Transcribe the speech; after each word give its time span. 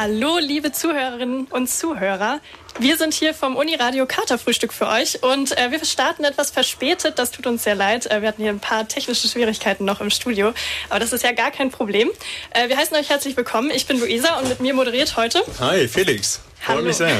Hallo, 0.00 0.38
liebe 0.38 0.70
Zuhörerinnen 0.70 1.48
und 1.50 1.68
Zuhörer. 1.68 2.38
Wir 2.78 2.96
sind 2.96 3.14
hier 3.14 3.34
vom 3.34 3.56
Uniradio 3.56 4.06
Katerfrühstück 4.06 4.72
für 4.72 4.86
euch 4.86 5.24
und 5.24 5.58
äh, 5.58 5.72
wir 5.72 5.84
starten 5.84 6.22
etwas 6.22 6.52
verspätet. 6.52 7.18
Das 7.18 7.32
tut 7.32 7.48
uns 7.48 7.64
sehr 7.64 7.74
leid. 7.74 8.06
Äh, 8.06 8.22
wir 8.22 8.28
hatten 8.28 8.42
hier 8.42 8.52
ein 8.52 8.60
paar 8.60 8.86
technische 8.86 9.26
Schwierigkeiten 9.26 9.84
noch 9.84 10.00
im 10.00 10.10
Studio, 10.10 10.52
aber 10.88 11.00
das 11.00 11.12
ist 11.12 11.24
ja 11.24 11.32
gar 11.32 11.50
kein 11.50 11.72
Problem. 11.72 12.10
Äh, 12.50 12.68
wir 12.68 12.76
heißen 12.76 12.96
euch 12.96 13.10
herzlich 13.10 13.36
willkommen. 13.36 13.72
Ich 13.72 13.88
bin 13.88 13.98
Luisa 13.98 14.38
und 14.38 14.48
mit 14.48 14.60
mir 14.60 14.72
moderiert 14.72 15.16
heute. 15.16 15.42
Hi, 15.58 15.88
Felix. 15.88 16.42
Freue 16.60 16.82
mich 16.82 16.96
sehr. 16.96 17.16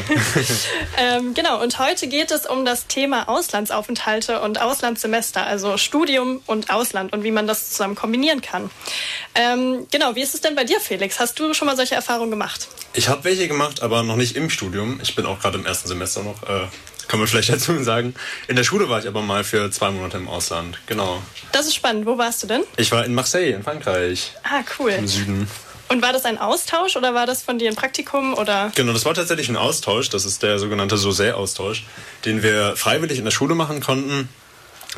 ähm, 0.99 1.35
genau, 1.35 1.63
und 1.63 1.79
heute 1.79 2.07
geht 2.07 2.31
es 2.31 2.47
um 2.47 2.65
das 2.65 2.87
Thema 2.87 3.29
Auslandsaufenthalte 3.29 4.41
und 4.41 4.61
Auslandssemester, 4.61 5.47
also 5.47 5.77
Studium 5.77 6.43
und 6.47 6.71
Ausland 6.71 7.13
und 7.13 7.25
wie 7.25 7.31
man 7.31 7.47
das 7.47 7.71
zusammen 7.71 7.95
kombinieren 7.95 8.41
kann. 8.41 8.71
Ähm, 9.35 9.87
genau, 9.91 10.15
wie 10.15 10.23
ist 10.23 10.35
es 10.35 10.41
denn 10.41 10.55
bei 10.55 10.65
dir, 10.65 10.81
Felix? 10.81 11.19
Hast 11.21 11.39
du 11.39 11.55
schon 11.55 11.67
mal 11.67 11.77
solche 11.77 11.95
Erfahrungen 11.95 12.31
gemacht? 12.31 12.69
Ich 12.93 13.09
habe 13.09 13.25
welche 13.25 13.49
gemacht, 13.49 13.83
aber 13.83 14.03
noch 14.03 14.17
nicht 14.17 14.37
im 14.37 14.51
Studium. 14.51 15.01
Ich 15.03 15.15
bin 15.15 15.25
auch 15.25 15.41
gerade 15.41 15.59
im 15.59 15.67
ersten 15.67 15.89
Semester 15.89 16.23
noch. 16.23 16.43
Äh, 16.43 16.67
kann 17.09 17.19
man 17.19 17.27
vielleicht 17.27 17.49
dazu 17.53 17.83
sagen. 17.83 18.15
In 18.47 18.57
der 18.57 18.65
Schule 18.65 18.89
war 18.89 19.01
ich 19.01 19.09
aber 19.09 19.23
mal 19.23 19.45
für 19.45 19.71
zwei 19.71 19.91
Monate 19.91 20.19
im 20.19 20.29
Ausland. 20.29 20.79
Genau. 20.87 21.23
Das 21.53 21.67
ist 21.67 21.75
spannend. 21.75 22.07
Wo 22.07 22.19
warst 22.19 22.43
du 22.43 22.47
denn? 22.47 22.63
Ich 22.77 22.93
war 22.93 23.05
in 23.05 23.15
Marseille, 23.15 23.53
in 23.53 23.63
Frankreich. 23.63 24.33
Ah, 24.45 24.63
cool. 24.79 24.91
Im 24.91 25.09
Süden. 25.09 25.49
Und 25.89 26.03
war 26.03 26.13
das 26.13 26.25
ein 26.25 26.39
Austausch 26.39 26.97
oder 26.97 27.15
war 27.15 27.27
das 27.27 27.43
von 27.43 27.59
dir 27.59 27.71
ein 27.71 27.77
Praktikum 27.77 28.35
oder? 28.35 28.71
Genau, 28.75 28.93
das 28.93 29.05
war 29.05 29.15
tatsächlich 29.15 29.49
ein 29.49 29.57
Austausch. 29.57 30.11
Das 30.11 30.25
ist 30.25 30.43
der 30.43 30.59
sogenannte 30.59 30.97
Sosé-Austausch, 30.97 31.85
den 32.25 32.43
wir 32.43 32.77
freiwillig 32.77 33.19
in 33.19 33.25
der 33.25 33.31
Schule 33.31 33.55
machen 33.55 33.81
konnten. 33.81 34.29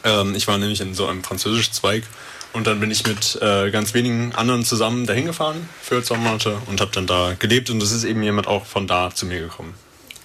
Ähm, 0.04 0.34
ich 0.34 0.48
war 0.48 0.58
nämlich 0.58 0.80
in 0.80 0.94
so 0.94 1.06
einem 1.06 1.22
französischen 1.22 1.72
Zweig 1.72 2.04
und 2.52 2.66
dann 2.66 2.80
bin 2.80 2.90
ich 2.90 3.06
mit 3.06 3.38
äh, 3.40 3.70
ganz 3.70 3.94
wenigen 3.94 4.34
anderen 4.34 4.64
zusammen 4.64 5.06
dahin 5.06 5.26
gefahren 5.26 5.68
für 5.80 6.02
zwei 6.02 6.16
Monate 6.16 6.58
und 6.66 6.80
habe 6.80 6.90
dann 6.92 7.06
da 7.06 7.34
gelebt 7.38 7.70
und 7.70 7.82
es 7.82 7.92
ist 7.92 8.04
eben 8.04 8.22
jemand 8.22 8.48
auch 8.48 8.66
von 8.66 8.86
da 8.86 9.14
zu 9.14 9.26
mir 9.26 9.40
gekommen. 9.40 9.74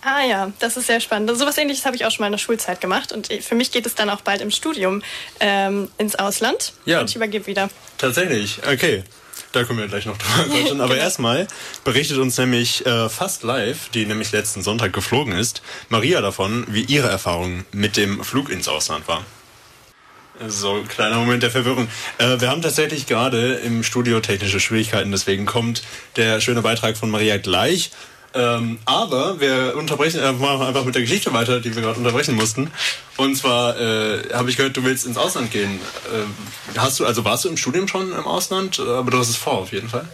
Ah 0.02 0.23
ja, 0.23 0.52
das 0.59 0.77
ist 0.77 0.85
sehr 0.85 1.00
spannend. 1.00 1.35
So 1.35 1.45
was 1.47 1.57
ähnliches 1.57 1.85
habe 1.85 1.95
ich 1.95 2.05
auch 2.05 2.11
schon 2.11 2.22
mal 2.22 2.27
in 2.27 2.33
der 2.33 2.39
Schulzeit 2.39 2.79
gemacht 2.79 3.11
und 3.11 3.31
für 3.41 3.55
mich 3.55 3.72
geht 3.72 3.85
es 3.88 3.95
dann 3.95 4.09
auch 4.09 4.22
bald 4.22 4.41
im 4.41 4.52
Studium 4.52 5.02
ähm, 5.39 5.89
ins 5.97 6.16
Ausland. 6.16 6.73
Ja. 6.85 7.02
Und 7.02 7.09
ich 7.09 7.16
übergebe 7.16 7.47
wieder. 7.47 7.69
Tatsächlich, 7.97 8.59
okay. 8.72 9.03
Da 9.56 9.64
kommen 9.64 9.80
wir 9.80 9.88
gleich 9.88 10.06
noch 10.06 10.17
drüber 10.17 10.50
quatschen. 10.50 10.81
Aber 10.81 10.95
genau. 10.95 11.03
erstmal 11.06 11.48
berichtet 11.86 12.17
uns 12.17 12.38
nämlich 12.38 12.86
äh, 12.86 13.08
fast 13.08 13.44
live, 13.44 13.88
die 13.88 14.06
nämlich 14.06 14.34
letzten 14.34 14.62
Sonntag 14.62 14.92
geflogen 14.92 15.31
ist, 15.31 15.62
Maria 15.88 16.20
davon, 16.20 16.66
wie 16.67 16.81
ihre 16.81 17.08
Erfahrung 17.08 17.64
mit 17.72 17.95
dem 17.95 18.22
Flug 18.22 18.50
ins 18.50 18.67
Ausland 18.67 19.08
war. 19.08 19.23
So, 20.45 20.84
kleiner 20.89 21.16
Moment 21.20 21.42
der 21.42 21.52
Verwirrung. 21.52 21.88
Äh, 22.17 22.42
wir 22.42 22.50
haben 22.50 22.62
tatsächlich 22.62 23.08
gerade 23.08 23.53
im 23.53 23.84
Studio 23.84 24.20
technische 24.20 24.59
Schwierigkeiten, 24.59 25.12
deswegen 25.12 25.45
kommt 25.45 25.84
der 26.17 26.42
schöne 26.42 26.62
Beitrag 26.62 26.97
von 26.97 27.09
Maria 27.09 27.38
gleich. 27.38 27.92
Ähm, 28.36 28.80
aber 28.86 29.39
wir 29.39 29.75
unterbrechen 29.78 30.19
äh, 30.19 30.33
machen 30.33 30.61
einfach 30.61 30.83
mit 30.83 30.94
der 30.94 31.02
Geschichte 31.02 31.31
weiter, 31.33 31.61
die 31.61 31.73
wir 31.73 31.81
gerade 31.81 31.97
unterbrechen 31.97 32.36
mussten. 32.36 32.69
Und 33.16 33.38
zwar 33.38 33.80
äh, 33.80 34.33
habe 34.33 34.50
ich 34.50 34.58
gehört, 34.58 34.75
du 34.75 34.83
willst 34.83 35.05
ins 35.05 35.17
Ausland 35.17 35.52
gehen. 35.52 35.80
Äh, 36.14 36.78
hast 36.78 37.00
du, 37.00 37.06
also 37.06 37.23
warst 37.23 37.45
du 37.45 37.50
im 37.50 37.56
Studium 37.56 37.88
schon 37.88 38.11
im 38.11 38.28
Ausland? 38.28 38.80
Aber 38.80 39.09
du 39.09 39.17
hast 39.17 39.30
es 39.30 39.38
vor, 39.38 39.59
auf 39.59 39.72
jeden 39.72 39.88
Fall. 39.88 40.06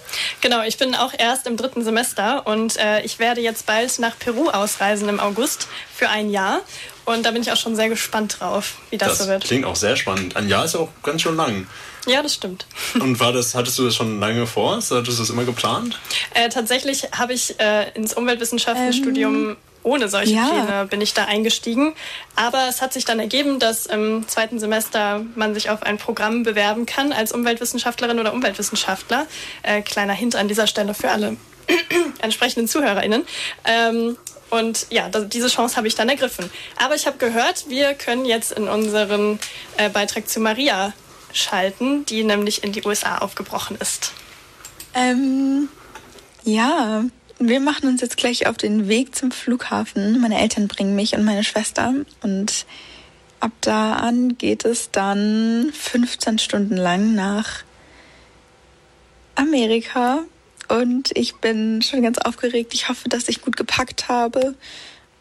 Genau, 0.41 0.61
ich 0.63 0.77
bin 0.77 0.93
auch 0.93 1.13
erst 1.17 1.47
im 1.47 1.57
dritten 1.57 1.83
Semester 1.83 2.45
und 2.45 2.77
äh, 2.77 3.01
ich 3.01 3.17
werde 3.17 3.41
jetzt 3.41 3.65
bald 3.65 3.97
nach 3.97 4.17
Peru 4.19 4.49
ausreisen 4.49 5.09
im 5.09 5.19
August 5.19 5.67
für 5.95 6.09
ein 6.09 6.29
Jahr. 6.29 6.61
Und 7.05 7.25
da 7.25 7.31
bin 7.31 7.41
ich 7.41 7.51
auch 7.51 7.57
schon 7.57 7.75
sehr 7.75 7.89
gespannt 7.89 8.37
drauf, 8.39 8.75
wie 8.91 8.97
das, 8.97 9.17
das 9.17 9.17
so 9.19 9.27
wird. 9.27 9.43
Klingt 9.43 9.65
auch 9.65 9.75
sehr 9.75 9.95
spannend. 9.95 10.35
Ein 10.35 10.47
Jahr 10.47 10.65
ist 10.65 10.75
auch 10.75 10.89
ganz 11.01 11.23
schön 11.23 11.35
lang. 11.35 11.65
Ja, 12.07 12.23
das 12.23 12.33
stimmt. 12.33 12.65
Und 12.99 13.19
war 13.19 13.31
das, 13.31 13.53
hattest 13.53 13.77
du 13.77 13.85
das 13.85 13.95
schon 13.95 14.19
lange 14.19 14.47
vor? 14.47 14.75
Hattest 14.75 14.91
du 14.91 15.01
das 15.01 15.29
immer 15.29 15.45
geplant? 15.45 15.99
Äh, 16.33 16.49
tatsächlich 16.49 17.09
habe 17.11 17.33
ich 17.33 17.59
äh, 17.59 17.91
ins 17.93 18.13
Umweltwissenschaftenstudium 18.13 19.51
ähm, 19.51 19.57
ohne 19.83 20.09
solche 20.09 20.33
ja. 20.33 20.47
Pläne 20.47 20.87
bin 20.87 21.01
ich 21.01 21.13
da 21.13 21.25
eingestiegen. 21.25 21.93
Aber 22.35 22.67
es 22.69 22.81
hat 22.81 22.93
sich 22.93 23.05
dann 23.05 23.19
ergeben, 23.19 23.59
dass 23.59 23.85
im 23.85 24.27
zweiten 24.27 24.59
Semester 24.59 25.25
man 25.35 25.53
sich 25.53 25.69
auf 25.69 25.83
ein 25.83 25.97
Programm 25.97 26.43
bewerben 26.43 26.85
kann 26.85 27.11
als 27.11 27.31
Umweltwissenschaftlerin 27.31 28.19
oder 28.19 28.33
Umweltwissenschaftler. 28.33 29.25
Äh, 29.63 29.81
kleiner 29.81 30.13
Hint 30.13 30.35
an 30.35 30.47
dieser 30.47 30.67
Stelle 30.67 30.93
für 30.93 31.09
alle 31.09 31.37
entsprechenden 32.21 32.67
ZuhörerInnen. 32.67 33.25
Ähm, 33.65 34.17
und 34.49 34.87
ja, 34.89 35.07
diese 35.09 35.47
Chance 35.47 35.77
habe 35.77 35.87
ich 35.87 35.95
dann 35.95 36.09
ergriffen. 36.09 36.51
Aber 36.77 36.93
ich 36.93 37.07
habe 37.07 37.17
gehört, 37.17 37.69
wir 37.69 37.93
können 37.93 38.25
jetzt 38.25 38.51
in 38.51 38.67
unseren 38.67 39.39
äh, 39.77 39.89
Beitrag 39.89 40.27
zu 40.27 40.41
Maria 40.41 40.93
schalten, 41.33 42.05
die 42.05 42.23
nämlich 42.23 42.63
in 42.63 42.71
die 42.71 42.83
USA 42.85 43.19
aufgebrochen 43.19 43.77
ist. 43.79 44.13
Ähm, 44.93 45.69
ja, 46.43 47.03
wir 47.39 47.59
machen 47.59 47.87
uns 47.87 48.01
jetzt 48.01 48.17
gleich 48.17 48.47
auf 48.47 48.57
den 48.57 48.87
Weg 48.87 49.15
zum 49.15 49.31
Flughafen. 49.31 50.19
Meine 50.21 50.39
Eltern 50.39 50.67
bringen 50.67 50.95
mich 50.95 51.15
und 51.15 51.23
meine 51.23 51.43
Schwester. 51.43 51.93
Und 52.21 52.65
ab 53.39 53.51
da 53.61 53.93
an 53.93 54.37
geht 54.37 54.65
es 54.65 54.91
dann 54.91 55.71
15 55.73 56.39
Stunden 56.39 56.77
lang 56.77 57.15
nach 57.15 57.63
Amerika. 59.35 60.19
Und 60.67 61.11
ich 61.17 61.35
bin 61.35 61.81
schon 61.81 62.01
ganz 62.01 62.17
aufgeregt. 62.17 62.73
Ich 62.73 62.89
hoffe, 62.89 63.09
dass 63.09 63.27
ich 63.27 63.41
gut 63.41 63.57
gepackt 63.57 64.07
habe 64.07 64.55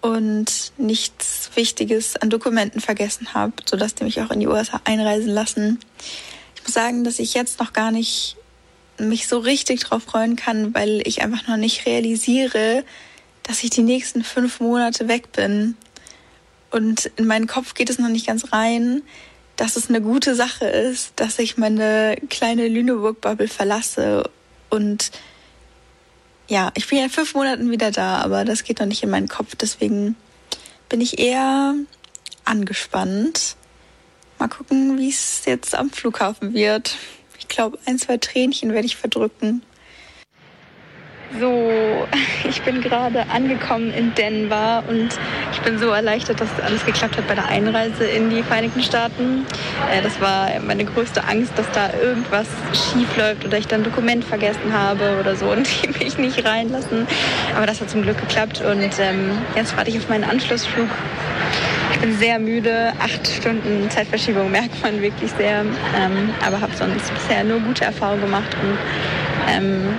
und 0.01 0.73
nichts 0.79 1.51
Wichtiges 1.55 2.17
an 2.17 2.31
Dokumenten 2.31 2.81
vergessen 2.81 3.35
habe, 3.35 3.53
sodass 3.69 3.95
die 3.95 4.05
mich 4.05 4.21
auch 4.21 4.31
in 4.31 4.41
die 4.41 4.47
USA 4.47 4.81
einreisen 4.85 5.31
lassen. 5.31 5.79
Ich 6.57 6.63
muss 6.63 6.73
sagen, 6.73 7.05
dass 7.05 7.19
ich 7.19 7.35
jetzt 7.35 7.61
noch 7.61 7.73
gar 7.73 7.91
nicht 7.91 8.37
mich 8.99 9.29
so 9.29 9.39
richtig 9.39 9.81
drauf 9.81 10.03
freuen 10.03 10.37
kann, 10.37 10.75
weil 10.75 11.03
ich 11.07 11.23
einfach 11.23 11.47
noch 11.49 11.57
nicht 11.57 11.87
realisiere, 11.87 12.85
dass 13.43 13.63
ich 13.65 13.71
die 13.71 13.83
nächsten 13.83 14.23
fünf 14.23 14.61
Monate 14.61 15.09
weg 15.09 15.33
bin. 15.33 15.77
Und 16.71 17.11
in 17.17 17.27
meinen 17.27 17.47
Kopf 17.47 17.75
geht 17.75 17.91
es 17.91 17.99
noch 17.99 18.09
nicht 18.09 18.27
ganz 18.27 18.53
rein, 18.53 19.03
dass 19.57 19.77
es 19.77 19.89
eine 19.89 20.01
gute 20.01 20.35
Sache 20.35 20.67
ist, 20.67 21.13
dass 21.17 21.39
ich 21.39 21.57
meine 21.57 22.17
kleine 22.29 22.69
Lüneburg-Bubble 22.69 23.49
verlasse 23.49 24.31
und 24.71 25.11
ja, 26.51 26.73
ich 26.75 26.89
bin 26.89 26.99
ja 26.99 27.05
in 27.05 27.11
fünf 27.11 27.35
Monaten 27.35 27.71
wieder 27.71 27.93
da, 27.93 28.19
aber 28.19 28.45
das 28.45 28.65
geht 28.65 28.81
noch 28.81 28.87
nicht 28.87 29.05
in 29.05 29.11
meinen 29.11 29.29
Kopf. 29.29 29.55
Deswegen 29.55 30.17
bin 30.89 31.01
ich 31.01 31.21
eher 31.21 31.77
angespannt. 32.45 33.55
Mal 34.41 34.49
gucken, 34.49 34.99
wie 34.99 35.11
es 35.11 35.45
jetzt 35.45 35.77
am 35.77 35.91
Flughafen 35.91 36.53
wird. 36.53 36.97
Ich 37.39 37.47
glaube, 37.47 37.79
ein, 37.87 38.01
zwei 38.01 38.19
Tränchen 38.19 38.73
werde 38.73 38.87
ich 38.87 38.97
verdrücken. 38.97 39.63
So, 41.39 42.07
ich 42.49 42.63
bin 42.63 42.81
gerade 42.81 43.29
angekommen 43.29 43.93
in 43.93 44.15
Denver 44.15 44.83
und 44.89 45.11
ich 45.53 45.61
bin 45.61 45.79
so 45.79 45.91
erleichtert, 45.91 46.41
dass 46.41 46.49
alles 46.61 46.85
geklappt 46.85 47.17
hat 47.17 47.29
bei 47.29 47.35
der 47.35 47.47
Einreise 47.47 48.05
in 48.05 48.31
die 48.31 48.43
Vereinigten 48.43 48.83
Staaten. 48.83 49.47
Äh, 49.93 50.03
das 50.03 50.21
war 50.21 50.49
meine 50.67 50.85
größte 50.85 51.23
Angst, 51.25 51.53
dass 51.57 51.71
da 51.71 51.91
irgendwas 51.93 52.49
schief 52.73 53.17
läuft 53.17 53.45
oder 53.45 53.59
ich 53.59 53.69
dann 53.69 53.81
ein 53.81 53.85
Dokument 53.85 54.25
vergessen 54.25 54.73
habe 54.73 55.19
oder 55.21 55.37
so 55.37 55.47
und 55.53 55.69
die 55.83 56.05
mich 56.05 56.19
nicht 56.19 56.45
reinlassen. 56.45 57.07
Aber 57.57 57.67
das 57.67 57.81
hat 57.81 57.91
zum 57.91 58.03
Glück 58.03 58.19
geklappt 58.19 58.63
und 58.63 58.91
ähm, 58.99 59.39
jetzt 59.55 59.77
warte 59.77 59.91
ich 59.91 59.99
auf 59.99 60.09
meinen 60.09 60.25
Anschlussflug. 60.25 60.89
Ich 61.93 61.99
bin 62.01 62.17
sehr 62.19 62.39
müde. 62.39 62.93
Acht 62.99 63.29
Stunden 63.29 63.89
Zeitverschiebung 63.91 64.51
merkt 64.51 64.83
man 64.83 65.01
wirklich 65.01 65.31
sehr. 65.33 65.61
Ähm, 65.61 66.31
aber 66.45 66.61
habe 66.61 66.75
sonst 66.75 67.13
bisher 67.15 67.45
nur 67.45 67.61
gute 67.61 67.85
Erfahrungen 67.85 68.23
gemacht 68.23 68.57
und 68.63 68.79
ähm, 69.49 69.95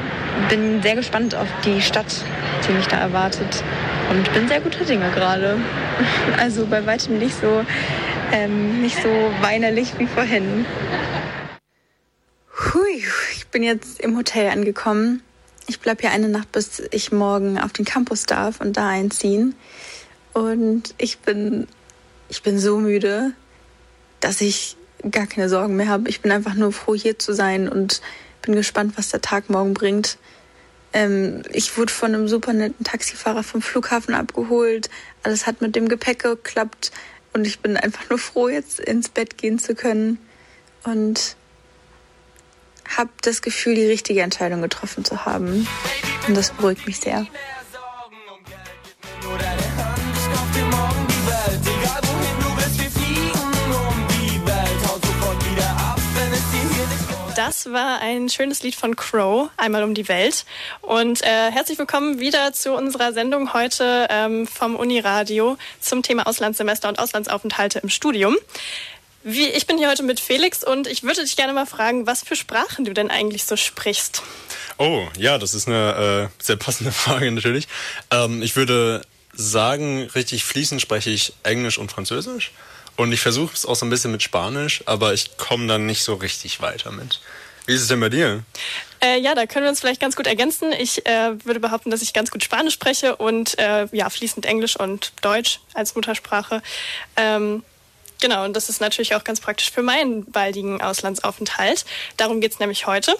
bin 0.49 0.81
sehr 0.81 0.95
gespannt 0.95 1.35
auf 1.35 1.47
die 1.65 1.81
Stadt, 1.81 2.23
die 2.67 2.73
mich 2.73 2.87
da 2.87 2.97
erwartet. 2.97 3.63
Und 4.09 4.33
bin 4.33 4.47
sehr 4.47 4.61
guter 4.61 4.85
Dinge 4.85 5.09
gerade. 5.11 5.57
Also 6.37 6.65
bei 6.65 6.85
weitem 6.85 7.19
nicht 7.19 7.39
so, 7.39 7.63
ähm, 8.31 8.81
nicht 8.81 8.95
so 9.01 9.09
weinerlich 9.41 9.99
wie 9.99 10.07
vorhin. 10.07 10.65
Hui, 12.73 13.03
ich 13.35 13.47
bin 13.47 13.61
jetzt 13.63 13.99
im 13.99 14.17
Hotel 14.17 14.49
angekommen. 14.49 15.21
Ich 15.67 15.79
bleibe 15.79 16.01
hier 16.01 16.11
eine 16.11 16.29
Nacht, 16.29 16.51
bis 16.51 16.81
ich 16.91 17.11
morgen 17.11 17.59
auf 17.59 17.71
den 17.73 17.85
Campus 17.85 18.25
darf 18.25 18.61
und 18.61 18.77
da 18.77 18.87
einziehen. 18.87 19.55
Und 20.33 20.95
ich 20.97 21.19
bin, 21.19 21.67
ich 22.29 22.41
bin 22.41 22.59
so 22.59 22.77
müde, 22.79 23.33
dass 24.19 24.41
ich 24.41 24.77
gar 25.09 25.27
keine 25.27 25.49
Sorgen 25.49 25.75
mehr 25.75 25.87
habe. 25.87 26.09
Ich 26.09 26.21
bin 26.21 26.31
einfach 26.31 26.53
nur 26.53 26.71
froh, 26.71 26.95
hier 26.95 27.17
zu 27.19 27.33
sein 27.33 27.67
und 27.67 28.01
bin 28.41 28.55
gespannt, 28.55 28.93
was 28.97 29.09
der 29.09 29.21
Tag 29.21 29.49
morgen 29.49 29.73
bringt. 29.73 30.17
Ähm, 30.93 31.43
ich 31.51 31.77
wurde 31.77 31.91
von 31.91 32.13
einem 32.13 32.27
super 32.27 32.53
netten 32.53 32.85
Taxifahrer 32.85 33.43
vom 33.43 33.61
Flughafen 33.61 34.13
abgeholt. 34.13 34.89
Alles 35.23 35.47
hat 35.47 35.61
mit 35.61 35.75
dem 35.75 35.87
Gepäck 35.87 36.23
geklappt. 36.23 36.91
Und 37.33 37.47
ich 37.47 37.59
bin 37.59 37.77
einfach 37.77 38.09
nur 38.09 38.19
froh, 38.19 38.49
jetzt 38.49 38.79
ins 38.79 39.09
Bett 39.09 39.37
gehen 39.37 39.57
zu 39.57 39.73
können 39.73 40.19
und 40.83 41.37
habe 42.97 43.11
das 43.21 43.41
Gefühl, 43.41 43.75
die 43.75 43.85
richtige 43.85 44.21
Entscheidung 44.21 44.61
getroffen 44.61 45.05
zu 45.05 45.25
haben. 45.25 45.65
Und 46.27 46.35
das 46.35 46.51
beruhigt 46.51 46.85
mich 46.85 46.99
sehr. 46.99 47.25
Das 57.51 57.65
war 57.65 57.99
ein 57.99 58.29
schönes 58.29 58.63
Lied 58.63 58.75
von 58.75 58.95
Crow, 58.95 59.49
einmal 59.57 59.83
um 59.83 59.93
die 59.93 60.07
Welt. 60.07 60.45
Und 60.79 61.21
äh, 61.21 61.51
herzlich 61.51 61.77
willkommen 61.77 62.17
wieder 62.17 62.53
zu 62.53 62.71
unserer 62.71 63.11
Sendung 63.11 63.51
heute 63.51 64.07
ähm, 64.09 64.47
vom 64.47 64.77
Uniradio 64.77 65.57
zum 65.81 66.01
Thema 66.01 66.27
Auslandssemester 66.27 66.87
und 66.87 66.97
Auslandsaufenthalte 66.97 67.79
im 67.79 67.89
Studium. 67.89 68.37
Wie, 69.23 69.49
ich 69.49 69.67
bin 69.67 69.77
hier 69.77 69.89
heute 69.89 70.03
mit 70.03 70.21
Felix 70.21 70.63
und 70.63 70.87
ich 70.87 71.03
würde 71.03 71.25
dich 71.25 71.35
gerne 71.35 71.51
mal 71.51 71.65
fragen, 71.65 72.07
was 72.07 72.23
für 72.23 72.37
Sprachen 72.37 72.85
du 72.85 72.93
denn 72.93 73.11
eigentlich 73.11 73.43
so 73.43 73.57
sprichst. 73.57 74.23
Oh, 74.77 75.09
ja, 75.17 75.37
das 75.37 75.53
ist 75.53 75.67
eine 75.67 76.29
äh, 76.39 76.41
sehr 76.41 76.55
passende 76.55 76.91
Frage 76.93 77.29
natürlich. 77.33 77.67
Ähm, 78.11 78.41
ich 78.41 78.55
würde 78.55 79.01
sagen, 79.33 80.03
richtig 80.15 80.45
fließend 80.45 80.79
spreche 80.79 81.09
ich 81.09 81.33
Englisch 81.43 81.77
und 81.77 81.91
Französisch. 81.91 82.53
Und 82.95 83.11
ich 83.11 83.19
versuche 83.19 83.53
es 83.53 83.65
auch 83.65 83.75
so 83.75 83.85
ein 83.85 83.89
bisschen 83.89 84.11
mit 84.11 84.23
Spanisch, 84.23 84.83
aber 84.85 85.13
ich 85.13 85.37
komme 85.37 85.67
dann 85.67 85.85
nicht 85.85 86.03
so 86.03 86.13
richtig 86.13 86.61
weiter 86.61 86.91
mit. 86.91 87.19
Wie 87.71 87.75
ist 87.75 87.83
es 87.83 87.87
denn 87.87 88.01
bei 88.01 88.09
dir? 88.09 88.43
Äh, 89.01 89.21
ja, 89.21 89.33
da 89.33 89.45
können 89.45 89.63
wir 89.63 89.69
uns 89.69 89.79
vielleicht 89.79 90.01
ganz 90.01 90.17
gut 90.17 90.27
ergänzen. 90.27 90.73
Ich 90.73 91.05
äh, 91.05 91.45
würde 91.45 91.61
behaupten, 91.61 91.89
dass 91.89 92.01
ich 92.01 92.11
ganz 92.11 92.29
gut 92.29 92.43
Spanisch 92.43 92.73
spreche 92.73 93.15
und 93.15 93.57
äh, 93.57 93.87
ja, 93.93 94.09
fließend 94.09 94.45
Englisch 94.45 94.75
und 94.77 95.13
Deutsch 95.21 95.61
als 95.73 95.95
Muttersprache. 95.95 96.61
Ähm, 97.15 97.63
genau, 98.19 98.43
und 98.43 98.57
das 98.57 98.67
ist 98.67 98.81
natürlich 98.81 99.15
auch 99.15 99.23
ganz 99.23 99.39
praktisch 99.39 99.71
für 99.71 99.83
meinen 99.83 100.25
baldigen 100.25 100.81
Auslandsaufenthalt. 100.81 101.85
Darum 102.17 102.41
geht 102.41 102.51
es 102.51 102.59
nämlich 102.59 102.87
heute. 102.87 103.15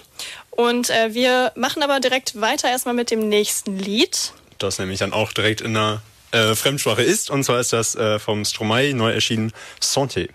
Und 0.50 0.89
äh, 0.89 1.13
wir 1.13 1.54
machen 1.56 1.81
aber 1.81 2.01
direkt 2.01 2.42
weiter 2.42 2.69
erstmal 2.69 2.94
mit 2.94 3.09
dem 3.09 3.30
nächsten 3.30 3.80
Lied. 3.80 4.33
Das 4.57 4.80
nämlich 4.80 5.00
dann 5.00 5.13
auch 5.13 5.31
direkt 5.31 5.62
in 5.62 5.77
einer 5.77 6.01
äh, 6.31 6.56
Fremdsprache 6.56 7.04
ist. 7.04 7.30
Und 7.30 7.45
zwar 7.45 7.62
ist 7.62 7.71
das 7.71 7.95
äh, 7.95 8.19
vom 8.19 8.44
Stromae 8.44 8.94
neu 8.94 9.13
erschienen 9.13 9.54
Santé. 9.81 10.27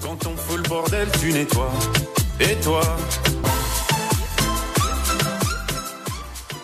Quand 0.00 0.26
on 0.26 0.38
fout 0.38 0.56
le 0.56 0.62
bordel, 0.62 1.06
tu 1.20 1.26
nettoies. 1.26 2.21
Et 2.38 2.62
toi? 2.62 2.82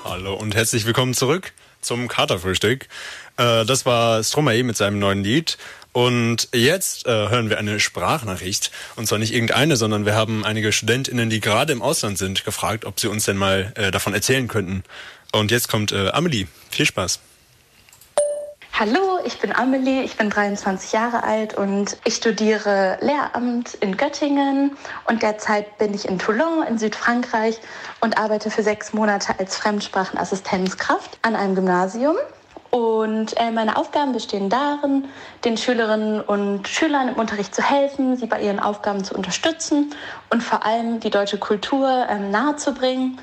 Hallo 0.04 0.34
und 0.34 0.54
herzlich 0.54 0.86
willkommen 0.86 1.14
zurück 1.14 1.52
zum 1.80 2.08
Katerfrühstück. 2.08 2.88
Äh, 3.36 3.64
das 3.64 3.86
war 3.86 4.22
Stromae 4.24 4.62
mit 4.62 4.76
seinem 4.76 4.98
neuen 4.98 5.22
Lied. 5.22 5.58
Und 5.92 6.48
jetzt 6.52 7.06
äh, 7.06 7.10
hören 7.10 7.50
wir 7.50 7.58
eine 7.58 7.80
Sprachnachricht. 7.80 8.70
Und 8.96 9.06
zwar 9.06 9.18
nicht 9.18 9.32
irgendeine, 9.32 9.76
sondern 9.76 10.06
wir 10.06 10.14
haben 10.14 10.44
einige 10.44 10.72
StudentInnen, 10.72 11.30
die 11.30 11.40
gerade 11.40 11.72
im 11.72 11.82
Ausland 11.82 12.18
sind, 12.18 12.44
gefragt, 12.44 12.84
ob 12.84 12.98
sie 13.00 13.08
uns 13.08 13.24
denn 13.24 13.36
mal 13.36 13.72
äh, 13.76 13.90
davon 13.90 14.14
erzählen 14.14 14.48
könnten. 14.48 14.84
Und 15.32 15.50
jetzt 15.50 15.68
kommt 15.68 15.92
Amelie. 15.92 16.46
Viel 16.70 16.86
Spaß. 16.86 17.20
Hallo, 18.72 19.18
ich 19.24 19.40
bin 19.40 19.52
Amelie, 19.52 20.02
ich 20.02 20.16
bin 20.16 20.30
23 20.30 20.92
Jahre 20.92 21.24
alt 21.24 21.54
und 21.54 21.96
ich 22.04 22.14
studiere 22.14 22.96
Lehramt 23.00 23.74
in 23.74 23.96
Göttingen 23.96 24.76
und 25.08 25.22
derzeit 25.22 25.78
bin 25.78 25.94
ich 25.94 26.08
in 26.08 26.20
Toulon 26.20 26.62
in 26.62 26.78
Südfrankreich 26.78 27.58
und 28.00 28.18
arbeite 28.18 28.50
für 28.50 28.62
sechs 28.62 28.92
Monate 28.92 29.34
als 29.38 29.56
Fremdsprachenassistenzkraft 29.56 31.18
an 31.22 31.34
einem 31.34 31.56
Gymnasium. 31.56 32.16
Und 32.70 33.36
äh, 33.40 33.50
meine 33.50 33.76
Aufgaben 33.76 34.12
bestehen 34.12 34.48
darin, 34.48 35.06
den 35.44 35.56
Schülerinnen 35.56 36.20
und 36.20 36.68
Schülern 36.68 37.08
im 37.08 37.14
Unterricht 37.14 37.54
zu 37.54 37.62
helfen, 37.62 38.16
sie 38.16 38.26
bei 38.26 38.42
ihren 38.42 38.60
Aufgaben 38.60 39.02
zu 39.02 39.14
unterstützen 39.14 39.94
und 40.30 40.42
vor 40.42 40.64
allem 40.64 41.00
die 41.00 41.10
deutsche 41.10 41.38
Kultur 41.38 42.06
ähm, 42.08 42.30
nahezubringen 42.30 43.18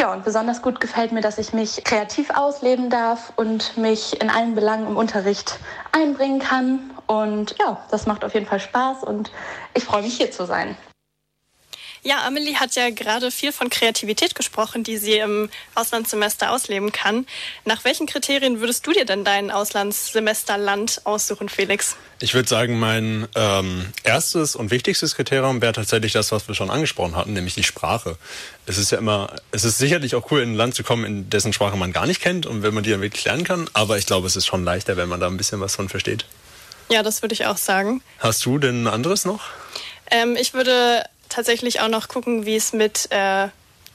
ja, 0.00 0.10
und 0.14 0.24
besonders 0.24 0.62
gut 0.62 0.80
gefällt 0.80 1.12
mir, 1.12 1.20
dass 1.20 1.36
ich 1.36 1.52
mich 1.52 1.84
kreativ 1.84 2.30
ausleben 2.30 2.88
darf 2.88 3.34
und 3.36 3.76
mich 3.76 4.18
in 4.20 4.30
allen 4.30 4.54
Belangen 4.54 4.86
im 4.86 4.96
Unterricht 4.96 5.58
einbringen 5.92 6.38
kann. 6.38 6.90
Und 7.06 7.54
ja, 7.58 7.84
das 7.90 8.06
macht 8.06 8.24
auf 8.24 8.32
jeden 8.32 8.46
Fall 8.46 8.60
Spaß 8.60 9.04
und 9.04 9.30
ich 9.74 9.84
freue 9.84 10.02
mich 10.02 10.16
hier 10.16 10.30
zu 10.30 10.46
sein. 10.46 10.74
Ja, 12.02 12.24
Amelie 12.26 12.56
hat 12.56 12.76
ja 12.76 12.88
gerade 12.90 13.30
viel 13.30 13.52
von 13.52 13.68
Kreativität 13.68 14.34
gesprochen, 14.34 14.84
die 14.84 14.96
sie 14.96 15.18
im 15.18 15.50
Auslandssemester 15.74 16.50
ausleben 16.50 16.92
kann. 16.92 17.26
Nach 17.66 17.84
welchen 17.84 18.06
Kriterien 18.06 18.60
würdest 18.60 18.86
du 18.86 18.92
dir 18.92 19.04
denn 19.04 19.22
dein 19.22 19.50
Auslandssemesterland 19.50 21.02
aussuchen, 21.04 21.50
Felix? 21.50 21.96
Ich 22.20 22.32
würde 22.32 22.48
sagen, 22.48 22.78
mein 22.78 23.28
ähm, 23.34 23.92
erstes 24.02 24.56
und 24.56 24.70
wichtigstes 24.70 25.14
Kriterium 25.14 25.60
wäre 25.60 25.74
tatsächlich 25.74 26.12
das, 26.12 26.32
was 26.32 26.48
wir 26.48 26.54
schon 26.54 26.70
angesprochen 26.70 27.16
hatten, 27.16 27.34
nämlich 27.34 27.54
die 27.54 27.64
Sprache. 27.64 28.16
Es 28.64 28.78
ist 28.78 28.92
ja 28.92 28.98
immer, 28.98 29.34
es 29.50 29.64
ist 29.64 29.76
sicherlich 29.76 30.14
auch 30.14 30.30
cool, 30.30 30.40
in 30.40 30.52
ein 30.52 30.54
Land 30.54 30.74
zu 30.74 30.82
kommen, 30.82 31.04
in 31.04 31.28
dessen 31.28 31.52
Sprache 31.52 31.76
man 31.76 31.92
gar 31.92 32.06
nicht 32.06 32.20
kennt 32.22 32.46
und 32.46 32.62
wenn 32.62 32.72
man 32.72 32.82
die 32.82 32.90
dann 32.90 33.02
wirklich 33.02 33.24
lernen 33.24 33.44
kann. 33.44 33.68
Aber 33.74 33.98
ich 33.98 34.06
glaube, 34.06 34.26
es 34.26 34.36
ist 34.36 34.46
schon 34.46 34.64
leichter, 34.64 34.96
wenn 34.96 35.08
man 35.08 35.20
da 35.20 35.26
ein 35.26 35.36
bisschen 35.36 35.60
was 35.60 35.76
von 35.76 35.90
versteht. 35.90 36.24
Ja, 36.90 37.02
das 37.02 37.22
würde 37.22 37.34
ich 37.34 37.46
auch 37.46 37.58
sagen. 37.58 38.02
Hast 38.18 38.44
du 38.46 38.58
denn 38.58 38.84
ein 38.84 38.86
anderes 38.86 39.24
noch? 39.24 39.42
Ähm, 40.10 40.36
ich 40.36 40.54
würde 40.54 41.04
tatsächlich 41.30 41.80
auch 41.80 41.88
noch 41.88 42.08
gucken, 42.08 42.44
wie 42.44 42.56
es 42.56 42.72
mit 42.72 43.10
äh, 43.10 43.48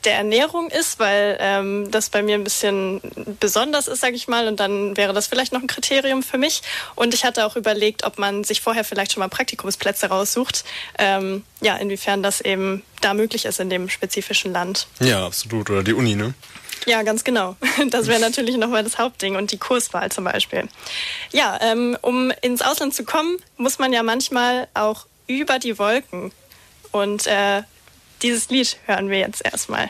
der 0.05 0.15
Ernährung 0.15 0.69
ist, 0.69 0.99
weil 0.99 1.37
ähm, 1.39 1.89
das 1.91 2.09
bei 2.09 2.21
mir 2.21 2.35
ein 2.35 2.43
bisschen 2.43 3.01
besonders 3.39 3.87
ist, 3.87 4.01
sage 4.01 4.15
ich 4.15 4.27
mal. 4.27 4.47
Und 4.47 4.59
dann 4.59 4.95
wäre 4.97 5.13
das 5.13 5.27
vielleicht 5.27 5.51
noch 5.51 5.61
ein 5.61 5.67
Kriterium 5.67 6.23
für 6.23 6.37
mich. 6.37 6.61
Und 6.95 7.13
ich 7.13 7.25
hatte 7.25 7.45
auch 7.45 7.55
überlegt, 7.55 8.03
ob 8.03 8.17
man 8.17 8.43
sich 8.43 8.61
vorher 8.61 8.83
vielleicht 8.83 9.13
schon 9.13 9.21
mal 9.21 9.29
Praktikumsplätze 9.29 10.07
raussucht. 10.07 10.63
Ähm, 10.97 11.43
ja, 11.61 11.75
inwiefern 11.77 12.23
das 12.23 12.41
eben 12.41 12.83
da 13.01 13.13
möglich 13.13 13.45
ist 13.45 13.59
in 13.59 13.69
dem 13.69 13.89
spezifischen 13.89 14.53
Land. 14.53 14.87
Ja, 14.99 15.25
absolut. 15.25 15.69
Oder 15.69 15.83
die 15.83 15.93
Uni, 15.93 16.15
ne? 16.15 16.33
Ja, 16.85 17.01
ganz 17.03 17.23
genau. 17.23 17.55
Das 17.89 18.07
wäre 18.07 18.19
natürlich 18.19 18.57
nochmal 18.57 18.83
das 18.83 18.97
Hauptding 18.97 19.35
und 19.35 19.51
die 19.51 19.57
Kurswahl 19.57 20.11
zum 20.11 20.23
Beispiel. 20.23 20.67
Ja, 21.31 21.57
ähm, 21.61 21.97
um 22.01 22.31
ins 22.41 22.61
Ausland 22.61 22.93
zu 22.93 23.03
kommen, 23.03 23.37
muss 23.57 23.79
man 23.79 23.91
ja 23.91 24.03
manchmal 24.03 24.67
auch 24.73 25.05
über 25.27 25.59
die 25.59 25.79
Wolken 25.79 26.31
und 26.95 27.27
äh, 27.27 27.63
dieses 28.21 28.49
Lied 28.49 28.77
hören 28.85 29.09
wir 29.09 29.19
jetzt 29.19 29.43
erstmal. 29.43 29.89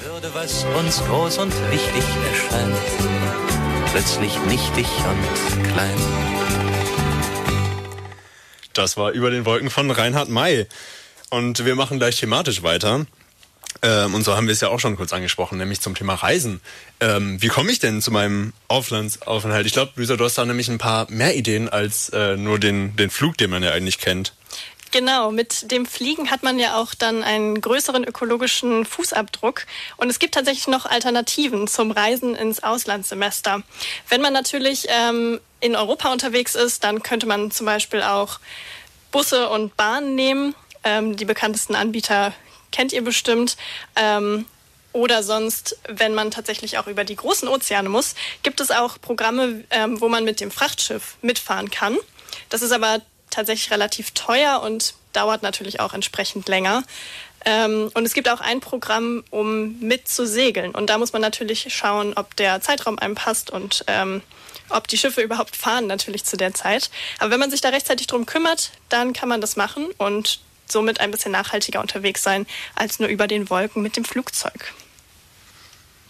Würde, 0.00 0.30
was 0.34 0.64
uns 0.64 1.00
groß 1.04 1.38
und 1.38 1.52
wichtig 1.70 2.04
erscheint, 2.32 2.76
plötzlich 3.90 4.36
nichtig 4.46 4.86
und 5.08 5.72
klein. 5.72 5.96
Das 8.74 8.96
war 8.96 9.12
über 9.12 9.30
den 9.30 9.44
Wolken 9.44 9.70
von 9.70 9.90
Reinhard 9.90 10.28
May. 10.28 10.66
Und 11.30 11.64
wir 11.64 11.74
machen 11.74 11.98
gleich 11.98 12.18
thematisch 12.18 12.62
weiter. 12.62 13.06
Ähm, 13.82 14.14
und 14.14 14.24
so 14.24 14.36
haben 14.36 14.46
wir 14.48 14.52
es 14.52 14.60
ja 14.60 14.68
auch 14.68 14.80
schon 14.80 14.96
kurz 14.96 15.12
angesprochen, 15.12 15.58
nämlich 15.58 15.80
zum 15.80 15.94
Thema 15.94 16.14
Reisen. 16.14 16.60
Ähm, 17.00 17.40
wie 17.40 17.48
komme 17.48 17.70
ich 17.70 17.78
denn 17.78 18.02
zu 18.02 18.10
meinem 18.10 18.54
Auflandsaufenthalt? 18.66 19.66
Ich 19.66 19.72
glaube, 19.72 19.92
Lisa, 19.96 20.16
du 20.16 20.24
hast 20.24 20.38
da 20.38 20.44
nämlich 20.44 20.68
ein 20.68 20.78
paar 20.78 21.08
mehr 21.10 21.36
Ideen 21.36 21.68
als 21.68 22.08
äh, 22.08 22.36
nur 22.36 22.58
den, 22.58 22.96
den 22.96 23.10
Flug, 23.10 23.36
den 23.36 23.50
man 23.50 23.62
ja 23.62 23.70
eigentlich 23.70 23.98
kennt. 23.98 24.32
Genau, 24.90 25.30
mit 25.30 25.70
dem 25.70 25.84
Fliegen 25.84 26.30
hat 26.30 26.42
man 26.42 26.58
ja 26.58 26.78
auch 26.78 26.94
dann 26.94 27.22
einen 27.22 27.60
größeren 27.60 28.04
ökologischen 28.04 28.84
Fußabdruck. 28.86 29.66
Und 29.96 30.08
es 30.08 30.18
gibt 30.18 30.34
tatsächlich 30.34 30.66
noch 30.66 30.86
Alternativen 30.86 31.68
zum 31.68 31.90
Reisen 31.90 32.34
ins 32.34 32.62
Auslandssemester. 32.62 33.62
Wenn 34.08 34.22
man 34.22 34.32
natürlich 34.32 34.86
ähm, 34.88 35.40
in 35.60 35.76
Europa 35.76 36.10
unterwegs 36.10 36.54
ist, 36.54 36.84
dann 36.84 37.02
könnte 37.02 37.26
man 37.26 37.50
zum 37.50 37.66
Beispiel 37.66 38.02
auch 38.02 38.40
Busse 39.10 39.48
und 39.50 39.76
Bahnen 39.76 40.14
nehmen. 40.14 40.54
Ähm, 40.84 41.16
die 41.16 41.24
bekanntesten 41.24 41.74
Anbieter 41.74 42.32
kennt 42.72 42.92
ihr 42.92 43.02
bestimmt. 43.02 43.56
Ähm, 43.94 44.46
oder 44.92 45.22
sonst, 45.22 45.76
wenn 45.86 46.14
man 46.14 46.30
tatsächlich 46.30 46.78
auch 46.78 46.86
über 46.86 47.04
die 47.04 47.16
großen 47.16 47.46
Ozeane 47.46 47.90
muss, 47.90 48.14
gibt 48.42 48.60
es 48.60 48.70
auch 48.70 48.98
Programme, 49.00 49.64
ähm, 49.70 50.00
wo 50.00 50.08
man 50.08 50.24
mit 50.24 50.40
dem 50.40 50.50
Frachtschiff 50.50 51.16
mitfahren 51.20 51.70
kann. 51.70 51.96
Das 52.48 52.62
ist 52.62 52.72
aber 52.72 53.02
tatsächlich 53.30 53.70
relativ 53.70 54.12
teuer 54.12 54.60
und 54.62 54.94
dauert 55.12 55.42
natürlich 55.42 55.80
auch 55.80 55.94
entsprechend 55.94 56.48
länger. 56.48 56.82
Ähm, 57.44 57.90
und 57.94 58.04
es 58.04 58.14
gibt 58.14 58.28
auch 58.28 58.40
ein 58.40 58.60
Programm, 58.60 59.24
um 59.30 59.78
mit 59.80 60.08
zu 60.08 60.26
segeln. 60.26 60.74
Und 60.74 60.90
da 60.90 60.98
muss 60.98 61.12
man 61.12 61.22
natürlich 61.22 61.72
schauen, 61.72 62.14
ob 62.14 62.36
der 62.36 62.60
Zeitraum 62.60 62.98
einem 62.98 63.14
passt 63.14 63.50
und 63.50 63.84
ähm, 63.86 64.22
ob 64.68 64.88
die 64.88 64.98
Schiffe 64.98 65.22
überhaupt 65.22 65.56
fahren, 65.56 65.86
natürlich 65.86 66.24
zu 66.24 66.36
der 66.36 66.52
Zeit. 66.52 66.90
Aber 67.18 67.30
wenn 67.30 67.40
man 67.40 67.50
sich 67.50 67.60
da 67.60 67.70
rechtzeitig 67.70 68.06
drum 68.06 68.26
kümmert, 68.26 68.72
dann 68.88 69.12
kann 69.12 69.28
man 69.28 69.40
das 69.40 69.56
machen 69.56 69.86
und 69.98 70.40
somit 70.66 71.00
ein 71.00 71.10
bisschen 71.10 71.32
nachhaltiger 71.32 71.80
unterwegs 71.80 72.22
sein, 72.22 72.46
als 72.74 72.98
nur 72.98 73.08
über 73.08 73.26
den 73.26 73.48
Wolken 73.48 73.82
mit 73.82 73.96
dem 73.96 74.04
Flugzeug. 74.04 74.74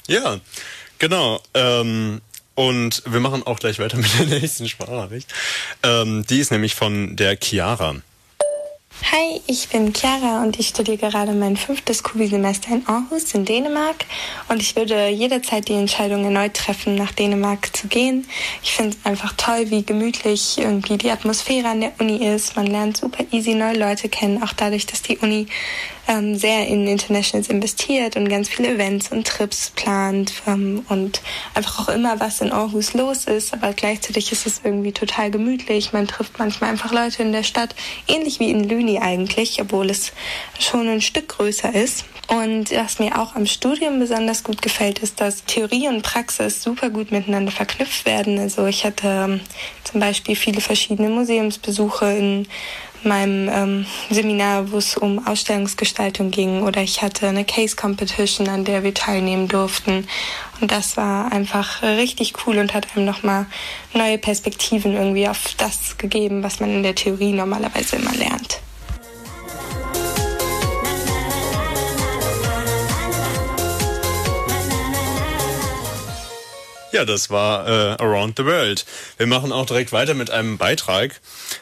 Ja, 0.09 0.41
genau. 0.99 1.41
Ähm, 1.55 2.21
und 2.59 3.05
wir 3.07 3.21
machen 3.21 3.47
auch 3.47 3.61
gleich 3.61 3.79
weiter 3.79 3.97
mit 3.99 4.19
der 4.19 4.27
nächsten 4.27 4.69
Sprachnachricht. 4.69 5.33
Ähm, 5.85 6.27
die 6.29 6.41
ist 6.41 6.51
nämlich 6.51 6.75
von 6.75 7.15
der 7.15 7.39
Chiara. 7.41 7.95
Hi, 9.01 9.41
ich 9.47 9.69
bin 9.69 9.95
Chiara 9.95 10.43
und 10.43 10.59
ich 10.59 10.69
studiere 10.69 10.99
gerade 10.99 11.33
mein 11.33 11.57
fünftes 11.57 12.03
Kubi-Semester 12.03 12.75
in 12.75 12.87
Aarhus 12.87 13.33
in 13.33 13.45
Dänemark 13.45 14.05
und 14.49 14.61
ich 14.61 14.75
würde 14.75 15.09
jederzeit 15.09 15.69
die 15.69 15.75
Entscheidung 15.75 16.25
erneut 16.25 16.55
treffen, 16.55 16.97
nach 16.97 17.13
Dänemark 17.13 17.75
zu 17.75 17.87
gehen. 17.87 18.27
Ich 18.63 18.73
finde 18.73 18.97
es 18.99 19.07
einfach 19.07 19.33
toll, 19.37 19.71
wie 19.71 19.85
gemütlich 19.85 20.59
irgendwie 20.59 20.99
die 20.99 21.11
Atmosphäre 21.11 21.69
an 21.69 21.81
der 21.81 21.93
Uni 22.01 22.27
ist. 22.27 22.57
Man 22.57 22.67
lernt 22.67 22.97
super 22.97 23.25
easy 23.31 23.55
neue 23.55 23.79
Leute 23.79 24.09
kennen, 24.09 24.43
auch 24.43 24.53
dadurch, 24.53 24.85
dass 24.85 25.01
die 25.01 25.17
Uni 25.19 25.47
ähm, 26.09 26.35
sehr 26.37 26.67
in 26.67 26.87
Internationals 26.87 27.49
investiert 27.49 28.17
und 28.17 28.29
ganz 28.29 28.49
viele 28.49 28.75
Events 28.75 29.13
und 29.13 29.27
Trips 29.27 29.71
plant 29.71 30.33
ähm, 30.47 30.85
und 30.89 31.21
einfach 31.55 31.81
auch 31.81 31.93
immer 31.93 32.19
was 32.19 32.41
in 32.41 32.51
Aarhus 32.51 32.95
los 32.95 33.27
ist. 33.27 33.53
Aber 33.53 33.73
gleichzeitig 33.75 34.33
ist 34.33 34.47
es 34.47 34.63
irgendwie 34.65 34.93
total 34.93 35.31
gemütlich. 35.31 35.93
Man 35.93 36.09
trifft 36.09 36.39
manchmal 36.39 36.71
einfach 36.71 36.93
Leute 36.93 37.23
in 37.23 37.33
der 37.33 37.43
Stadt, 37.43 37.75
ähnlich 38.09 38.41
wie 38.41 38.51
in 38.51 38.69
Lüni 38.89 38.99
eigentlich, 38.99 39.61
obwohl 39.61 39.91
es 39.91 40.13
schon 40.59 40.89
ein 40.89 41.01
Stück 41.01 41.29
größer 41.29 41.75
ist. 41.75 42.05
Und 42.29 42.71
was 42.73 42.99
mir 42.99 43.19
auch 43.19 43.35
am 43.35 43.47
Studium 43.47 43.99
besonders 43.99 44.45
gut 44.45 44.61
gefällt, 44.61 44.99
ist, 44.99 45.21
dass 45.21 45.45
Theorie 45.45 45.89
und 45.89 46.03
Praxis 46.03 46.63
super 46.63 46.91
gut 46.91 47.11
miteinander 47.11 47.53
verknüpft 47.53 48.05
werden. 48.05 48.39
Also 48.39 48.67
ich 48.67 48.85
hatte 48.85 49.09
ähm, 49.09 49.41
zum 49.85 50.01
Beispiel 50.01 50.37
viele 50.37 50.61
verschiedene 50.61 51.09
Museumsbesuche 51.09 52.05
in 52.13 52.47
meinem 53.03 53.49
ähm, 53.49 53.87
Seminar, 54.11 54.73
wo 54.73 54.79
es 54.79 54.97
um 54.97 55.27
Ausstellungsgestaltung 55.27 56.31
ging, 56.31 56.63
oder 56.63 56.83
ich 56.83 57.01
hatte 57.01 57.29
eine 57.29 57.45
Case 57.45 57.77
Competition, 57.77 58.49
an 58.49 58.65
der 58.65 58.83
wir 58.83 58.93
teilnehmen 58.93 59.49
durften. 59.49 60.07
Und 60.61 60.73
das 60.73 60.97
war 60.97 61.33
einfach 61.33 61.83
richtig 61.83 62.35
cool 62.47 62.59
und 62.59 62.75
hat 62.75 62.89
einem 62.95 63.07
nochmal 63.07 63.47
neue 63.95 64.19
Perspektiven 64.19 64.95
irgendwie 64.95 65.29
auf 65.29 65.55
das 65.57 65.97
gegeben, 65.97 66.43
was 66.43 66.61
man 66.61 66.71
in 66.71 66.83
der 66.83 66.95
Theorie 66.95 67.33
normalerweise 67.33 67.97
immer 67.97 68.15
lernt. 68.15 68.61
Ja, 76.91 77.05
das 77.05 77.29
war 77.29 77.67
äh, 77.69 78.03
Around 78.03 78.39
the 78.39 78.45
World. 78.45 78.87
Wir 79.19 79.27
machen 79.27 79.53
auch 79.53 79.67
direkt 79.67 79.93
weiter 79.93 80.15
mit 80.15 80.31
einem 80.31 80.57
Beitrag, 80.57 81.21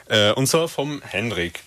äh, 0.08 0.32
und 0.32 0.46
zwar 0.46 0.68
vom 0.68 1.02
Hendrik. 1.02 1.62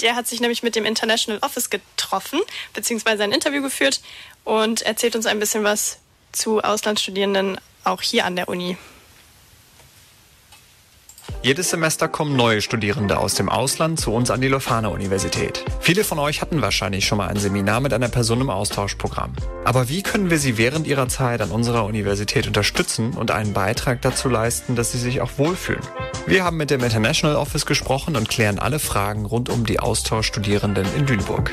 Der 0.00 0.14
hat 0.14 0.26
sich 0.26 0.40
nämlich 0.40 0.62
mit 0.62 0.76
dem 0.76 0.84
International 0.84 1.40
Office 1.42 1.70
getroffen, 1.70 2.40
beziehungsweise 2.74 3.24
ein 3.24 3.32
Interview 3.32 3.62
geführt 3.62 4.00
und 4.44 4.82
erzählt 4.82 5.16
uns 5.16 5.24
ein 5.24 5.38
bisschen 5.38 5.64
was 5.64 5.98
zu 6.32 6.60
Auslandsstudierenden 6.60 7.58
auch 7.84 8.02
hier 8.02 8.24
an 8.26 8.36
der 8.36 8.48
Uni. 8.48 8.76
Jedes 11.44 11.68
Semester 11.68 12.08
kommen 12.08 12.36
neue 12.36 12.62
Studierende 12.62 13.18
aus 13.18 13.34
dem 13.34 13.50
Ausland 13.50 14.00
zu 14.00 14.14
uns 14.14 14.30
an 14.30 14.40
die 14.40 14.48
Leuphana 14.48 14.88
Universität. 14.88 15.62
Viele 15.78 16.02
von 16.02 16.18
euch 16.18 16.40
hatten 16.40 16.62
wahrscheinlich 16.62 17.04
schon 17.04 17.18
mal 17.18 17.28
ein 17.28 17.36
Seminar 17.36 17.80
mit 17.80 17.92
einer 17.92 18.08
Person 18.08 18.40
im 18.40 18.48
Austauschprogramm. 18.48 19.34
Aber 19.62 19.90
wie 19.90 20.02
können 20.02 20.30
wir 20.30 20.38
sie 20.38 20.56
während 20.56 20.86
ihrer 20.86 21.06
Zeit 21.08 21.42
an 21.42 21.50
unserer 21.50 21.84
Universität 21.84 22.46
unterstützen 22.46 23.12
und 23.12 23.30
einen 23.30 23.52
Beitrag 23.52 24.00
dazu 24.00 24.30
leisten, 24.30 24.74
dass 24.74 24.92
sie 24.92 24.98
sich 24.98 25.20
auch 25.20 25.32
wohlfühlen? 25.36 25.82
Wir 26.26 26.44
haben 26.44 26.56
mit 26.56 26.70
dem 26.70 26.82
International 26.82 27.36
Office 27.36 27.66
gesprochen 27.66 28.16
und 28.16 28.30
klären 28.30 28.58
alle 28.58 28.78
Fragen 28.78 29.26
rund 29.26 29.50
um 29.50 29.66
die 29.66 29.80
Austauschstudierenden 29.80 30.86
in 30.96 31.06
Lüneburg. 31.06 31.50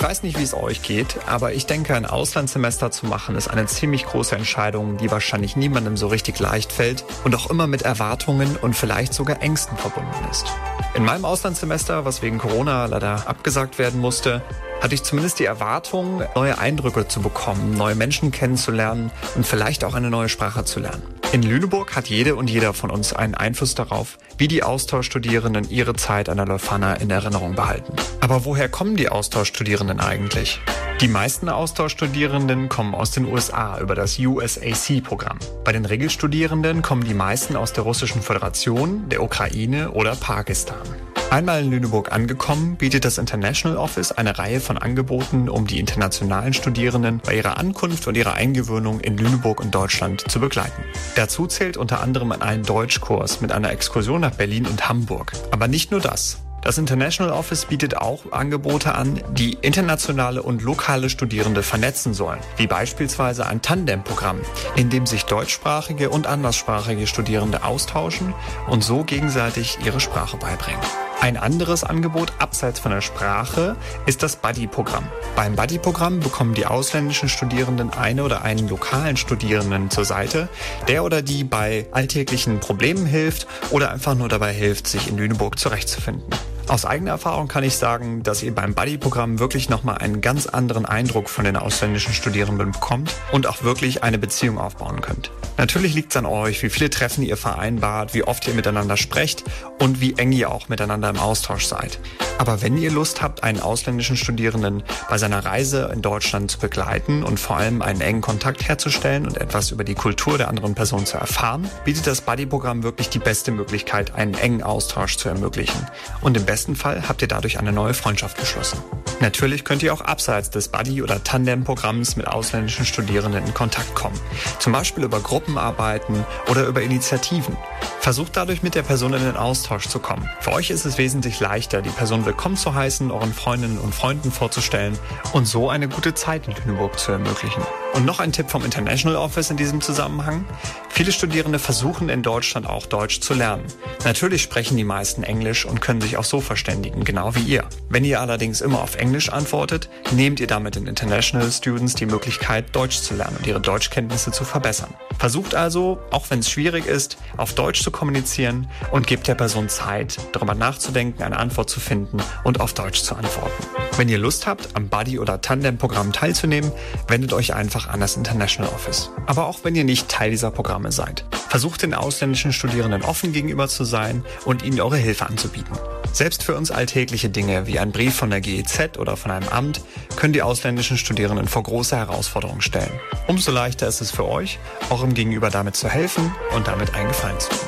Ich 0.00 0.06
weiß 0.06 0.22
nicht, 0.22 0.38
wie 0.38 0.42
es 0.42 0.54
euch 0.54 0.80
geht, 0.80 1.18
aber 1.26 1.52
ich 1.52 1.66
denke, 1.66 1.94
ein 1.94 2.06
Auslandssemester 2.06 2.90
zu 2.90 3.04
machen 3.04 3.36
ist 3.36 3.48
eine 3.48 3.66
ziemlich 3.66 4.06
große 4.06 4.34
Entscheidung, 4.34 4.96
die 4.96 5.10
wahrscheinlich 5.10 5.56
niemandem 5.56 5.98
so 5.98 6.06
richtig 6.06 6.38
leicht 6.38 6.72
fällt 6.72 7.04
und 7.24 7.34
auch 7.34 7.50
immer 7.50 7.66
mit 7.66 7.82
Erwartungen 7.82 8.56
und 8.56 8.74
vielleicht 8.74 9.12
sogar 9.12 9.42
Ängsten 9.42 9.76
verbunden 9.76 10.26
ist. 10.30 10.46
In 10.94 11.04
meinem 11.04 11.26
Auslandssemester, 11.26 12.06
was 12.06 12.22
wegen 12.22 12.38
Corona 12.38 12.86
leider 12.86 13.28
abgesagt 13.28 13.78
werden 13.78 14.00
musste, 14.00 14.40
hatte 14.80 14.94
ich 14.94 15.02
zumindest 15.02 15.38
die 15.38 15.44
Erwartung, 15.44 16.22
neue 16.34 16.56
Eindrücke 16.56 17.06
zu 17.06 17.20
bekommen, 17.20 17.76
neue 17.76 17.94
Menschen 17.94 18.30
kennenzulernen 18.30 19.10
und 19.36 19.46
vielleicht 19.46 19.84
auch 19.84 19.92
eine 19.92 20.08
neue 20.08 20.30
Sprache 20.30 20.64
zu 20.64 20.80
lernen. 20.80 21.19
In 21.32 21.44
Lüneburg 21.44 21.94
hat 21.94 22.08
jede 22.08 22.34
und 22.34 22.50
jeder 22.50 22.74
von 22.74 22.90
uns 22.90 23.12
einen 23.12 23.36
Einfluss 23.36 23.76
darauf, 23.76 24.18
wie 24.36 24.48
die 24.48 24.64
Austauschstudierenden 24.64 25.70
ihre 25.70 25.94
Zeit 25.94 26.28
an 26.28 26.38
der 26.38 26.46
Leuphana 26.46 26.94
in 26.94 27.08
Erinnerung 27.08 27.54
behalten. 27.54 27.94
Aber 28.18 28.44
woher 28.44 28.68
kommen 28.68 28.96
die 28.96 29.08
Austauschstudierenden 29.10 30.00
eigentlich? 30.00 30.58
Die 31.00 31.06
meisten 31.06 31.48
Austauschstudierenden 31.48 32.68
kommen 32.68 32.96
aus 32.96 33.12
den 33.12 33.26
USA 33.26 33.78
über 33.78 33.94
das 33.94 34.18
USAC-Programm. 34.18 35.38
Bei 35.64 35.70
den 35.70 35.86
Regelstudierenden 35.86 36.82
kommen 36.82 37.04
die 37.04 37.14
meisten 37.14 37.54
aus 37.54 37.72
der 37.72 37.84
Russischen 37.84 38.22
Föderation, 38.22 39.08
der 39.08 39.22
Ukraine 39.22 39.92
oder 39.92 40.16
Pakistan. 40.16 40.82
Einmal 41.30 41.62
in 41.62 41.70
Lüneburg 41.70 42.10
angekommen, 42.10 42.74
bietet 42.74 43.04
das 43.04 43.16
International 43.16 43.78
Office 43.78 44.10
eine 44.10 44.36
Reihe 44.36 44.58
von 44.58 44.76
Angeboten, 44.76 45.48
um 45.48 45.64
die 45.64 45.78
internationalen 45.78 46.52
Studierenden 46.52 47.20
bei 47.24 47.36
ihrer 47.36 47.56
Ankunft 47.56 48.08
und 48.08 48.16
ihrer 48.16 48.34
Eingewöhnung 48.34 48.98
in 48.98 49.16
Lüneburg 49.16 49.60
und 49.60 49.72
Deutschland 49.72 50.28
zu 50.28 50.40
begleiten. 50.40 50.82
Dazu 51.14 51.46
zählt 51.46 51.76
unter 51.76 52.00
anderem 52.00 52.32
ein 52.32 52.64
Deutschkurs 52.64 53.40
mit 53.40 53.52
einer 53.52 53.70
Exkursion 53.70 54.20
nach 54.20 54.34
Berlin 54.34 54.66
und 54.66 54.88
Hamburg. 54.88 55.32
Aber 55.52 55.68
nicht 55.68 55.92
nur 55.92 56.00
das. 56.00 56.38
Das 56.62 56.78
International 56.78 57.32
Office 57.32 57.66
bietet 57.66 57.96
auch 57.96 58.32
Angebote 58.32 58.96
an, 58.96 59.22
die 59.30 59.56
internationale 59.62 60.42
und 60.42 60.62
lokale 60.62 61.08
Studierende 61.08 61.62
vernetzen 61.62 62.12
sollen, 62.12 62.40
wie 62.56 62.66
beispielsweise 62.66 63.46
ein 63.46 63.62
Tandem-Programm, 63.62 64.40
in 64.74 64.90
dem 64.90 65.06
sich 65.06 65.26
deutschsprachige 65.26 66.10
und 66.10 66.26
anderssprachige 66.26 67.06
Studierende 67.06 67.62
austauschen 67.62 68.34
und 68.68 68.82
so 68.82 69.04
gegenseitig 69.04 69.78
ihre 69.84 70.00
Sprache 70.00 70.36
beibringen. 70.36 70.80
Ein 71.20 71.36
anderes 71.36 71.84
Angebot 71.84 72.32
abseits 72.38 72.80
von 72.80 72.92
der 72.92 73.02
Sprache 73.02 73.76
ist 74.06 74.22
das 74.22 74.36
Buddy-Programm. 74.36 75.04
Beim 75.36 75.54
Buddy-Programm 75.54 76.20
bekommen 76.20 76.54
die 76.54 76.64
ausländischen 76.64 77.28
Studierenden 77.28 77.90
eine 77.90 78.24
oder 78.24 78.40
einen 78.40 78.68
lokalen 78.70 79.18
Studierenden 79.18 79.90
zur 79.90 80.06
Seite, 80.06 80.48
der 80.88 81.04
oder 81.04 81.20
die 81.20 81.44
bei 81.44 81.86
alltäglichen 81.92 82.58
Problemen 82.58 83.04
hilft 83.04 83.46
oder 83.70 83.90
einfach 83.90 84.14
nur 84.14 84.30
dabei 84.30 84.54
hilft, 84.54 84.86
sich 84.86 85.08
in 85.08 85.18
Lüneburg 85.18 85.58
zurechtzufinden. 85.58 86.24
Aus 86.70 86.84
eigener 86.84 87.10
Erfahrung 87.10 87.48
kann 87.48 87.64
ich 87.64 87.74
sagen, 87.74 88.22
dass 88.22 88.44
ihr 88.44 88.54
beim 88.54 88.74
Buddy-Programm 88.74 89.40
wirklich 89.40 89.68
nochmal 89.68 89.98
einen 89.98 90.20
ganz 90.20 90.46
anderen 90.46 90.86
Eindruck 90.86 91.28
von 91.28 91.44
den 91.44 91.56
ausländischen 91.56 92.14
Studierenden 92.14 92.70
bekommt 92.70 93.12
und 93.32 93.48
auch 93.48 93.64
wirklich 93.64 94.04
eine 94.04 94.18
Beziehung 94.18 94.56
aufbauen 94.56 95.00
könnt. 95.00 95.32
Natürlich 95.56 95.94
liegt 95.94 96.12
es 96.12 96.16
an 96.16 96.26
euch, 96.26 96.62
wie 96.62 96.70
viele 96.70 96.88
Treffen 96.88 97.24
ihr 97.24 97.36
vereinbart, 97.36 98.14
wie 98.14 98.22
oft 98.22 98.46
ihr 98.46 98.54
miteinander 98.54 98.96
sprecht 98.96 99.42
und 99.80 100.00
wie 100.00 100.14
eng 100.16 100.30
ihr 100.30 100.52
auch 100.52 100.68
miteinander 100.68 101.10
im 101.10 101.18
Austausch 101.18 101.66
seid. 101.66 101.98
Aber 102.38 102.62
wenn 102.62 102.78
ihr 102.78 102.90
Lust 102.90 103.20
habt, 103.20 103.42
einen 103.42 103.60
ausländischen 103.60 104.16
Studierenden 104.16 104.82
bei 105.10 105.18
seiner 105.18 105.44
Reise 105.44 105.90
in 105.92 106.00
Deutschland 106.00 106.50
zu 106.50 106.58
begleiten 106.58 107.22
und 107.22 107.38
vor 107.38 107.58
allem 107.58 107.82
einen 107.82 108.00
engen 108.00 108.22
Kontakt 108.22 108.66
herzustellen 108.66 109.26
und 109.26 109.36
etwas 109.36 109.72
über 109.72 109.84
die 109.84 109.94
Kultur 109.94 110.38
der 110.38 110.48
anderen 110.48 110.74
Person 110.74 111.04
zu 111.04 111.18
erfahren, 111.18 111.68
bietet 111.84 112.06
das 112.06 112.22
Buddy-Programm 112.22 112.82
wirklich 112.82 113.10
die 113.10 113.18
beste 113.18 113.50
Möglichkeit, 113.50 114.14
einen 114.14 114.32
engen 114.32 114.62
Austausch 114.62 115.18
zu 115.18 115.28
ermöglichen. 115.28 115.86
Und 116.22 116.36
im 116.36 116.46
besten 116.46 116.59
besten 116.60 116.76
Fall 116.76 117.08
habt 117.08 117.22
ihr 117.22 117.28
dadurch 117.28 117.58
eine 117.58 117.72
neue 117.72 117.94
Freundschaft 117.94 118.36
geschlossen. 118.36 118.78
Natürlich 119.20 119.64
könnt 119.64 119.82
ihr 119.82 119.94
auch 119.94 120.02
abseits 120.02 120.50
des 120.50 120.68
Buddy- 120.68 121.02
oder 121.02 121.24
Tandem-Programms 121.24 122.16
mit 122.16 122.26
ausländischen 122.26 122.84
Studierenden 122.84 123.46
in 123.46 123.54
Kontakt 123.54 123.94
kommen. 123.94 124.18
Zum 124.58 124.74
Beispiel 124.74 125.04
über 125.04 125.20
Gruppenarbeiten 125.20 126.26
oder 126.50 126.66
über 126.66 126.82
Initiativen. 126.82 127.56
Versucht 128.00 128.36
dadurch 128.36 128.62
mit 128.62 128.74
der 128.74 128.82
Person 128.82 129.14
in 129.14 129.22
den 129.22 129.36
Austausch 129.36 129.88
zu 129.88 130.00
kommen. 130.00 130.28
Für 130.40 130.52
euch 130.52 130.68
ist 130.68 130.84
es 130.84 130.98
wesentlich 130.98 131.40
leichter, 131.40 131.80
die 131.80 131.90
Person 131.90 132.26
willkommen 132.26 132.58
zu 132.58 132.74
heißen, 132.74 133.10
euren 133.10 133.32
Freundinnen 133.32 133.78
und 133.78 133.94
Freunden 133.94 134.30
vorzustellen 134.30 134.98
und 135.32 135.46
so 135.46 135.70
eine 135.70 135.88
gute 135.88 136.12
Zeit 136.14 136.46
in 136.46 136.54
Lüneburg 136.54 136.98
zu 136.98 137.12
ermöglichen. 137.12 137.62
Und 137.94 138.04
noch 138.04 138.20
ein 138.20 138.32
Tipp 138.32 138.50
vom 138.50 138.64
International 138.64 139.16
Office 139.16 139.50
in 139.50 139.56
diesem 139.56 139.80
Zusammenhang. 139.80 140.44
Viele 140.88 141.12
Studierende 141.12 141.58
versuchen 141.58 142.08
in 142.08 142.22
Deutschland 142.22 142.66
auch 142.66 142.86
Deutsch 142.86 143.20
zu 143.20 143.34
lernen. 143.34 143.64
Natürlich 144.04 144.42
sprechen 144.42 144.76
die 144.76 144.84
meisten 144.84 145.22
Englisch 145.22 145.64
und 145.64 145.80
können 145.80 146.00
sich 146.00 146.16
auch 146.16 146.24
so 146.24 146.40
verständigen, 146.50 147.04
genau 147.04 147.36
wie 147.36 147.42
ihr. 147.42 147.62
Wenn 147.90 148.04
ihr 148.04 148.20
allerdings 148.20 148.60
immer 148.60 148.82
auf 148.82 148.96
Englisch 148.96 149.28
antwortet, 149.28 149.88
nehmt 150.10 150.40
ihr 150.40 150.48
damit 150.48 150.74
den 150.74 150.88
International 150.88 151.48
Students 151.48 151.94
die 151.94 152.06
Möglichkeit, 152.06 152.74
Deutsch 152.74 152.98
zu 152.98 153.14
lernen 153.14 153.36
und 153.36 153.46
ihre 153.46 153.60
Deutschkenntnisse 153.60 154.32
zu 154.32 154.42
verbessern. 154.42 154.92
Versucht 155.20 155.54
also, 155.54 156.00
auch 156.10 156.28
wenn 156.28 156.40
es 156.40 156.50
schwierig 156.50 156.86
ist, 156.86 157.18
auf 157.36 157.54
Deutsch 157.54 157.84
zu 157.84 157.92
kommunizieren 157.92 158.68
und 158.90 159.06
gebt 159.06 159.28
der 159.28 159.36
Person 159.36 159.68
Zeit, 159.68 160.16
darüber 160.32 160.56
nachzudenken, 160.56 161.22
eine 161.22 161.36
Antwort 161.36 161.70
zu 161.70 161.78
finden 161.78 162.18
und 162.42 162.58
auf 162.58 162.74
Deutsch 162.74 163.02
zu 163.02 163.14
antworten. 163.14 163.62
Wenn 163.96 164.08
ihr 164.08 164.18
Lust 164.18 164.48
habt, 164.48 164.74
am 164.74 164.88
Buddy- 164.88 165.20
oder 165.20 165.40
Tandem-Programm 165.40 166.12
teilzunehmen, 166.12 166.72
wendet 167.06 167.32
euch 167.32 167.54
einfach 167.54 167.88
an 167.88 168.00
das 168.00 168.16
International 168.16 168.72
Office. 168.72 169.10
Aber 169.26 169.46
auch 169.46 169.60
wenn 169.62 169.76
ihr 169.76 169.84
nicht 169.84 170.08
Teil 170.08 170.32
dieser 170.32 170.50
Programme 170.50 170.90
seid, 170.90 171.24
versucht 171.48 171.82
den 171.82 171.94
ausländischen 171.94 172.52
Studierenden 172.52 173.02
offen 173.02 173.32
gegenüber 173.32 173.68
zu 173.68 173.84
sein 173.84 174.24
und 174.44 174.64
ihnen 174.64 174.80
eure 174.80 174.96
Hilfe 174.96 175.26
anzubieten. 175.26 175.76
Selbst 176.12 176.42
für 176.42 176.56
uns 176.56 176.70
alltägliche 176.70 177.30
Dinge 177.30 177.66
wie 177.66 177.78
ein 177.78 177.92
Brief 177.92 178.14
von 178.14 178.30
der 178.30 178.40
GEZ 178.40 178.98
oder 178.98 179.16
von 179.16 179.30
einem 179.30 179.48
Amt 179.48 179.80
können 180.16 180.32
die 180.32 180.42
ausländischen 180.42 180.98
Studierenden 180.98 181.48
vor 181.48 181.62
große 181.62 181.96
Herausforderungen 181.96 182.60
stellen. 182.60 183.00
Umso 183.26 183.52
leichter 183.52 183.86
ist 183.86 184.00
es 184.00 184.10
für 184.10 184.26
euch, 184.26 184.58
auch 184.90 185.02
im 185.02 185.14
Gegenüber 185.14 185.50
damit 185.50 185.76
zu 185.76 185.88
helfen 185.88 186.34
und 186.54 186.66
damit 186.66 186.94
einen 186.94 187.08
Gefallen 187.08 187.38
zu 187.38 187.50
tun. 187.50 187.58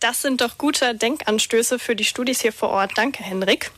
Das 0.00 0.22
sind 0.22 0.40
doch 0.40 0.56
gute 0.58 0.94
Denkanstöße 0.94 1.78
für 1.78 1.94
die 1.94 2.04
Studis 2.04 2.40
hier 2.40 2.52
vor 2.52 2.70
Ort. 2.70 2.92
Danke, 2.96 3.22
Henrik. 3.22 3.72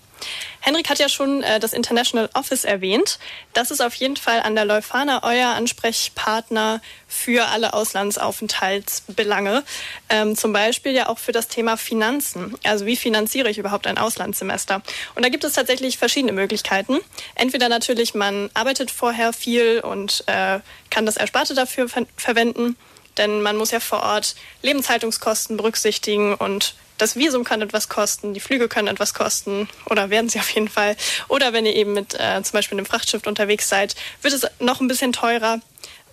Henrik 0.61 0.91
hat 0.91 0.99
ja 0.99 1.09
schon 1.09 1.43
äh, 1.43 1.59
das 1.59 1.73
International 1.73 2.29
Office 2.35 2.65
erwähnt. 2.65 3.19
Das 3.53 3.71
ist 3.71 3.81
auf 3.81 3.95
jeden 3.95 4.17
Fall 4.17 4.41
an 4.41 4.55
der 4.55 4.65
Leuphana 4.65 5.23
euer 5.23 5.49
Ansprechpartner 5.49 6.81
für 7.09 7.47
alle 7.47 7.73
Auslandsaufenthaltsbelange. 7.73 9.65
Ähm, 10.09 10.37
zum 10.37 10.53
Beispiel 10.53 10.93
ja 10.93 11.09
auch 11.09 11.19
für 11.19 11.33
das 11.33 11.49
Thema 11.49 11.77
Finanzen. 11.77 12.55
Also 12.65 12.87
wie 12.87 12.97
finanziere 12.97 13.51
ich 13.51 13.59
überhaupt 13.59 13.87
ein 13.87 13.99
Auslandssemester? 13.99 14.83
Und 15.15 15.25
da 15.25 15.29
gibt 15.29 15.45
es 15.45 15.55
tatsächlich 15.55 15.99
verschiedene 15.99 16.33
Möglichkeiten. 16.33 16.99
Entweder 17.35 17.69
natürlich, 17.69 18.15
man 18.15 18.51
arbeitet 18.55 18.91
vorher 18.91 19.33
viel 19.33 19.81
und 19.81 20.25
äh, 20.27 20.61
kann 20.91 21.07
das 21.07 21.17
Ersparte 21.17 21.55
dafür 21.55 21.89
ver 21.89 22.07
verwenden. 22.17 22.77
Denn 23.17 23.43
man 23.43 23.57
muss 23.57 23.71
ja 23.71 23.81
vor 23.81 24.03
Ort 24.03 24.37
Lebenshaltungskosten 24.63 25.57
berücksichtigen 25.57 26.35
und 26.35 26.75
das 27.01 27.17
Visum 27.17 27.45
kann 27.45 27.63
etwas 27.63 27.89
kosten, 27.89 28.35
die 28.35 28.41
Flüge 28.41 28.69
können 28.69 28.89
etwas 28.89 29.15
kosten 29.15 29.69
oder 29.87 30.11
werden 30.11 30.29
sie 30.29 30.39
auf 30.41 30.51
jeden 30.51 30.69
Fall. 30.69 30.97
Oder 31.29 31.53
wenn 31.53 31.67
ihr 31.67 31.75
eben 31.75 31.93
mit 31.93 32.15
äh, 32.15 32.43
zum 32.43 32.53
Beispiel 32.53 32.79
einem 32.79 32.87
Frachtschiff 32.87 33.27
unterwegs 33.27 33.69
seid, 33.69 33.97
wird 34.23 34.35
es 34.35 34.47
noch 34.59 34.81
ein 34.81 34.89
bisschen 34.89 35.13
teurer. 35.13 35.61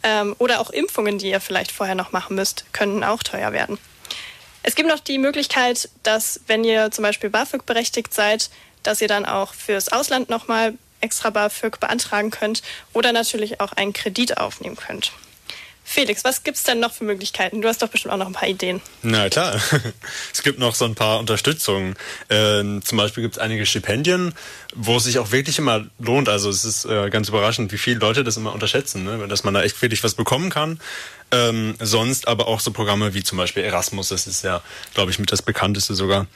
Ähm, 0.03 0.35
oder 0.37 0.59
auch 0.59 0.69
Impfungen, 0.69 1.17
die 1.17 1.29
ihr 1.29 1.41
vielleicht 1.41 1.71
vorher 1.71 1.95
noch 1.95 2.11
machen 2.11 2.35
müsst, 2.35 2.65
können 2.71 3.03
auch 3.03 3.23
teuer 3.23 3.51
werden. 3.51 3.79
Es 4.61 4.75
gibt 4.75 4.89
noch 4.89 4.99
die 4.99 5.17
Möglichkeit, 5.17 5.89
dass 6.03 6.41
wenn 6.47 6.63
ihr 6.63 6.91
zum 6.91 7.03
Beispiel 7.03 7.29
BAföG 7.29 7.65
berechtigt 7.65 8.13
seid, 8.13 8.49
dass 8.83 9.01
ihr 9.01 9.07
dann 9.07 9.25
auch 9.25 9.53
fürs 9.53 9.89
Ausland 9.89 10.29
nochmal 10.29 10.75
extra 11.01 11.29
BAföG 11.29 11.79
beantragen 11.79 12.31
könnt 12.31 12.61
oder 12.93 13.11
natürlich 13.11 13.59
auch 13.59 13.73
einen 13.73 13.93
Kredit 13.93 14.37
aufnehmen 14.37 14.75
könnt. 14.75 15.13
Felix, 15.89 16.25
was 16.25 16.43
gibt 16.43 16.57
es 16.57 16.63
denn 16.63 16.81
noch 16.81 16.91
für 16.91 17.05
Möglichkeiten? 17.05 17.61
Du 17.61 17.67
hast 17.69 17.81
doch 17.81 17.87
bestimmt 17.87 18.13
auch 18.13 18.17
noch 18.17 18.27
ein 18.27 18.33
paar 18.33 18.49
Ideen. 18.49 18.81
Na 19.03 19.29
klar, 19.29 19.55
es 20.33 20.43
gibt 20.43 20.59
noch 20.59 20.75
so 20.75 20.83
ein 20.83 20.95
paar 20.95 21.17
Unterstützungen. 21.17 21.95
Ähm, 22.29 22.81
zum 22.83 22.97
Beispiel 22.97 23.23
gibt 23.23 23.37
es 23.37 23.39
einige 23.41 23.65
Stipendien, 23.65 24.33
wo 24.75 24.97
es 24.97 25.05
sich 25.05 25.17
auch 25.17 25.31
wirklich 25.31 25.59
immer 25.59 25.85
lohnt. 25.97 26.27
Also 26.27 26.49
es 26.49 26.65
ist 26.65 26.83
äh, 26.83 27.09
ganz 27.09 27.29
überraschend, 27.29 27.71
wie 27.71 27.77
viele 27.77 27.99
Leute 27.99 28.25
das 28.25 28.35
immer 28.35 28.53
unterschätzen, 28.53 29.05
ne? 29.05 29.29
dass 29.29 29.45
man 29.45 29.53
da 29.53 29.63
echt 29.63 29.81
wirklich 29.81 30.03
was 30.03 30.13
bekommen 30.13 30.49
kann. 30.49 30.81
Ähm, 31.31 31.75
sonst 31.79 32.27
aber 32.27 32.47
auch 32.47 32.59
so 32.59 32.71
Programme 32.71 33.13
wie 33.13 33.23
zum 33.23 33.37
Beispiel 33.37 33.63
Erasmus, 33.63 34.09
das 34.09 34.27
ist 34.27 34.43
ja, 34.43 34.61
glaube 34.93 35.11
ich, 35.11 35.19
mit 35.19 35.31
das 35.31 35.41
bekannteste 35.41 35.95
sogar. 35.95 36.27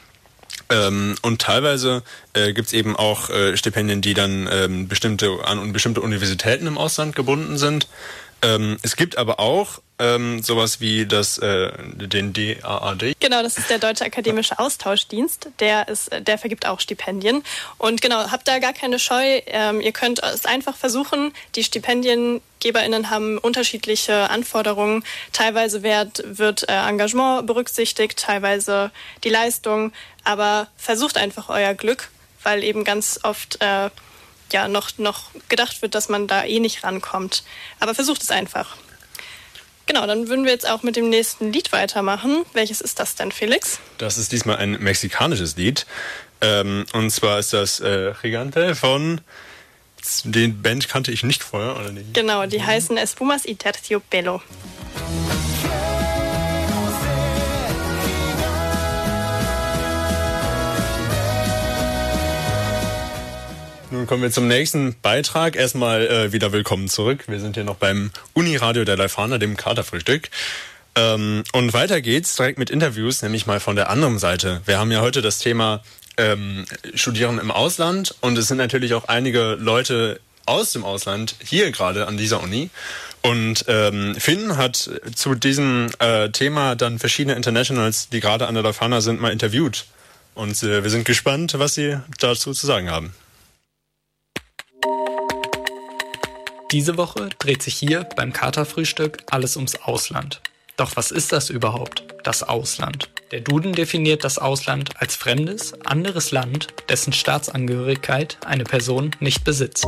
Ähm, 0.70 1.14
und 1.20 1.42
teilweise 1.42 2.02
äh, 2.32 2.54
gibt 2.54 2.68
es 2.68 2.72
eben 2.72 2.96
auch 2.96 3.28
äh, 3.28 3.54
Stipendien, 3.58 4.00
die 4.00 4.14
dann 4.14 4.48
ähm, 4.50 4.88
bestimmte 4.88 5.44
an 5.44 5.74
bestimmte 5.74 6.00
Universitäten 6.00 6.66
im 6.66 6.78
Ausland 6.78 7.14
gebunden 7.14 7.58
sind. 7.58 7.86
Ähm, 8.42 8.76
es 8.82 8.96
gibt 8.96 9.18
aber 9.18 9.38
auch 9.38 9.80
ähm, 10.02 10.42
sowas 10.42 10.80
wie 10.80 11.06
das, 11.06 11.38
äh, 11.38 11.70
den 11.94 12.32
DAAD. 12.32 13.14
Genau, 13.20 13.42
das 13.42 13.56
ist 13.56 13.70
der 13.70 13.78
Deutsche 13.78 14.04
Akademische 14.04 14.58
Austauschdienst. 14.58 15.50
Der, 15.60 15.86
ist, 15.86 16.10
der 16.26 16.38
vergibt 16.38 16.66
auch 16.66 16.80
Stipendien. 16.80 17.44
Und 17.78 18.02
genau, 18.02 18.30
habt 18.30 18.48
da 18.48 18.58
gar 18.58 18.72
keine 18.72 18.98
Scheu. 18.98 19.40
Ähm, 19.46 19.80
ihr 19.80 19.92
könnt 19.92 20.20
es 20.22 20.44
einfach 20.44 20.76
versuchen. 20.76 21.32
Die 21.54 21.62
StipendiengeberInnen 21.62 23.10
haben 23.10 23.38
unterschiedliche 23.38 24.28
Anforderungen. 24.28 25.04
Teilweise 25.32 25.84
wird, 25.84 26.24
wird 26.26 26.68
äh, 26.68 26.88
Engagement 26.88 27.46
berücksichtigt, 27.46 28.18
teilweise 28.18 28.90
die 29.22 29.30
Leistung. 29.30 29.92
Aber 30.24 30.66
versucht 30.76 31.16
einfach 31.16 31.48
euer 31.48 31.74
Glück, 31.74 32.10
weil 32.42 32.64
eben 32.64 32.82
ganz 32.82 33.20
oft 33.22 33.58
äh, 33.60 33.90
ja 34.52 34.68
noch, 34.68 34.98
noch 34.98 35.30
gedacht 35.48 35.82
wird, 35.82 35.94
dass 35.94 36.08
man 36.08 36.26
da 36.26 36.44
eh 36.44 36.60
nicht 36.60 36.84
rankommt. 36.84 37.42
Aber 37.80 37.94
versucht 37.94 38.22
es 38.22 38.30
einfach. 38.30 38.76
Genau, 39.86 40.06
dann 40.06 40.28
würden 40.28 40.44
wir 40.44 40.52
jetzt 40.52 40.68
auch 40.68 40.82
mit 40.82 40.96
dem 40.96 41.10
nächsten 41.10 41.52
Lied 41.52 41.72
weitermachen. 41.72 42.44
Welches 42.52 42.80
ist 42.80 42.98
das 43.00 43.14
denn, 43.14 43.32
Felix? 43.32 43.80
Das 43.98 44.16
ist 44.16 44.32
diesmal 44.32 44.56
ein 44.56 44.72
mexikanisches 44.82 45.56
Lied. 45.56 45.86
Ähm, 46.40 46.86
und 46.92 47.10
zwar 47.10 47.38
ist 47.38 47.52
das 47.52 47.80
äh, 47.80 48.12
Gigante 48.22 48.74
von. 48.74 49.20
Den 50.24 50.62
Band 50.62 50.88
kannte 50.88 51.12
ich 51.12 51.22
nicht 51.22 51.42
vorher, 51.42 51.76
oder 51.76 51.92
nicht? 51.92 52.14
Genau, 52.14 52.46
die 52.46 52.62
heißen 52.62 52.96
Espumas 52.96 53.44
y 53.44 53.56
Terciopelo. 53.56 54.42
Nun 63.92 64.06
kommen 64.06 64.22
wir 64.22 64.30
zum 64.30 64.48
nächsten 64.48 64.96
Beitrag. 65.02 65.54
Erstmal 65.54 66.06
äh, 66.06 66.32
wieder 66.32 66.50
willkommen 66.50 66.88
zurück. 66.88 67.24
Wir 67.28 67.38
sind 67.40 67.56
hier 67.56 67.64
noch 67.64 67.76
beim 67.76 68.10
Uniradio 68.32 68.86
der 68.86 68.96
Leifana, 68.96 69.36
dem 69.36 69.54
Katerfrühstück. 69.54 70.30
Ähm, 70.94 71.42
und 71.52 71.74
weiter 71.74 72.00
geht's 72.00 72.34
direkt 72.34 72.58
mit 72.58 72.70
Interviews, 72.70 73.20
nämlich 73.20 73.44
mal 73.46 73.60
von 73.60 73.76
der 73.76 73.90
anderen 73.90 74.18
Seite. 74.18 74.62
Wir 74.64 74.78
haben 74.78 74.90
ja 74.92 75.02
heute 75.02 75.20
das 75.20 75.40
Thema 75.40 75.82
ähm, 76.16 76.64
Studieren 76.94 77.38
im 77.38 77.50
Ausland 77.50 78.14
und 78.22 78.38
es 78.38 78.48
sind 78.48 78.56
natürlich 78.56 78.94
auch 78.94 79.08
einige 79.08 79.58
Leute 79.60 80.20
aus 80.46 80.72
dem 80.72 80.84
Ausland 80.84 81.34
hier 81.44 81.70
gerade 81.70 82.06
an 82.06 82.16
dieser 82.16 82.42
Uni. 82.42 82.70
Und 83.20 83.66
ähm, 83.68 84.14
Finn 84.18 84.56
hat 84.56 84.90
zu 85.14 85.34
diesem 85.34 85.90
äh, 85.98 86.30
Thema 86.30 86.76
dann 86.76 86.98
verschiedene 86.98 87.36
Internationals, 87.36 88.08
die 88.08 88.20
gerade 88.20 88.46
an 88.46 88.54
der 88.54 88.62
Leifana 88.62 89.02
sind, 89.02 89.20
mal 89.20 89.32
interviewt. 89.32 89.84
Und 90.34 90.62
äh, 90.62 90.82
wir 90.82 90.90
sind 90.90 91.04
gespannt, 91.04 91.58
was 91.58 91.74
sie 91.74 91.98
dazu 92.18 92.54
zu 92.54 92.66
sagen 92.66 92.90
haben. 92.90 93.12
Diese 96.72 96.96
Woche 96.96 97.28
dreht 97.38 97.62
sich 97.62 97.74
hier 97.74 98.04
beim 98.16 98.32
Katerfrühstück 98.32 99.18
alles 99.30 99.56
ums 99.56 99.76
Ausland. 99.76 100.40
Doch 100.78 100.96
was 100.96 101.10
ist 101.10 101.30
das 101.30 101.50
überhaupt, 101.50 102.02
das 102.24 102.42
Ausland? 102.42 103.10
Der 103.30 103.40
Duden 103.40 103.72
definiert 103.72 104.24
das 104.24 104.38
Ausland 104.38 104.90
als 105.00 105.14
fremdes, 105.14 105.74
anderes 105.84 106.30
Land, 106.30 106.68
dessen 106.88 107.12
Staatsangehörigkeit 107.12 108.38
eine 108.46 108.64
Person 108.64 109.10
nicht 109.20 109.44
besitzt. 109.44 109.86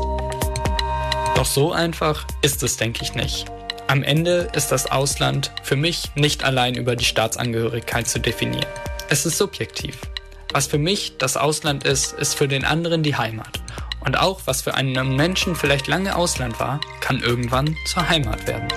Doch 1.34 1.46
so 1.46 1.72
einfach 1.72 2.26
ist 2.42 2.62
es, 2.62 2.76
denke 2.76 3.02
ich, 3.02 3.14
nicht. 3.14 3.46
Am 3.86 4.02
Ende 4.02 4.50
ist 4.54 4.68
das 4.68 4.90
Ausland 4.90 5.52
für 5.62 5.76
mich 5.76 6.10
nicht 6.16 6.44
allein 6.44 6.74
über 6.74 6.96
die 6.96 7.04
Staatsangehörigkeit 7.04 8.06
zu 8.06 8.20
definieren. 8.20 8.66
Es 9.08 9.24
ist 9.24 9.38
subjektiv. 9.38 9.98
Was 10.52 10.66
für 10.66 10.78
mich 10.78 11.16
das 11.18 11.36
Ausland 11.36 11.84
ist, 11.84 12.12
ist 12.12 12.34
für 12.34 12.46
den 12.46 12.64
anderen 12.64 13.02
die 13.02 13.16
Heimat. 13.16 13.60
Und 14.04 14.18
auch 14.18 14.42
was 14.44 14.62
für 14.62 14.74
einen 14.74 15.16
Menschen 15.16 15.56
vielleicht 15.56 15.86
lange 15.86 16.14
Ausland 16.14 16.60
war, 16.60 16.80
kann 17.00 17.20
irgendwann 17.20 17.76
zur 17.86 18.08
Heimat 18.08 18.46
werden. 18.46 18.68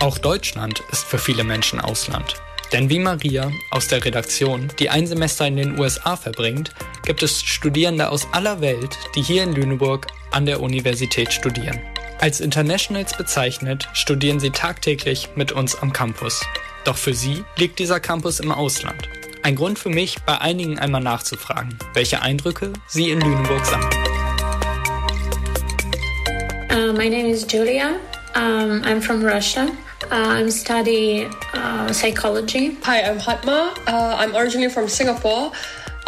Auch 0.00 0.18
Deutschland 0.18 0.82
ist 0.90 1.04
für 1.04 1.18
viele 1.18 1.44
Menschen 1.44 1.80
Ausland. 1.80 2.36
Denn 2.72 2.88
wie 2.88 3.00
Maria 3.00 3.50
aus 3.70 3.88
der 3.88 4.04
Redaktion, 4.04 4.68
die 4.78 4.88
ein 4.88 5.06
Semester 5.06 5.46
in 5.46 5.56
den 5.56 5.78
USA 5.78 6.16
verbringt, 6.16 6.72
gibt 7.04 7.22
es 7.22 7.42
Studierende 7.42 8.08
aus 8.10 8.28
aller 8.32 8.60
Welt, 8.60 8.96
die 9.16 9.22
hier 9.22 9.42
in 9.42 9.52
Lüneburg 9.52 10.06
an 10.30 10.46
der 10.46 10.60
Universität 10.60 11.32
studieren. 11.32 11.80
Als 12.20 12.40
Internationals 12.40 13.16
bezeichnet, 13.16 13.88
studieren 13.92 14.40
sie 14.40 14.50
tagtäglich 14.50 15.30
mit 15.34 15.52
uns 15.52 15.74
am 15.74 15.92
Campus. 15.92 16.44
Doch 16.84 16.96
für 16.96 17.14
sie 17.14 17.44
liegt 17.56 17.78
dieser 17.78 17.98
Campus 17.98 18.40
im 18.40 18.52
Ausland. 18.52 19.08
Ein 19.42 19.56
Grund 19.56 19.78
für 19.78 19.88
mich, 19.88 20.16
bei 20.26 20.38
einigen 20.38 20.78
einmal 20.78 21.00
nachzufragen, 21.00 21.78
welche 21.94 22.20
Eindrücke 22.20 22.74
sie 22.86 23.10
in 23.10 23.20
Lüneburg 23.20 23.64
sammeln. 23.64 23.90
Uh, 26.70 26.92
my 26.92 27.08
name 27.08 27.26
is 27.26 27.46
Julia. 27.50 27.96
Um, 28.34 28.82
I'm 28.84 29.00
from 29.00 29.24
Russia. 29.24 29.68
Uh, 30.10 30.14
I'm 30.14 30.50
studying 30.50 31.30
uh, 31.54 31.90
psychology. 31.92 32.76
Hi, 32.84 33.02
I'm 33.02 33.18
Hatma. 33.18 33.70
Uh, 33.86 34.16
I'm 34.18 34.36
originally 34.36 34.70
from 34.70 34.88
Singapore. 34.88 35.52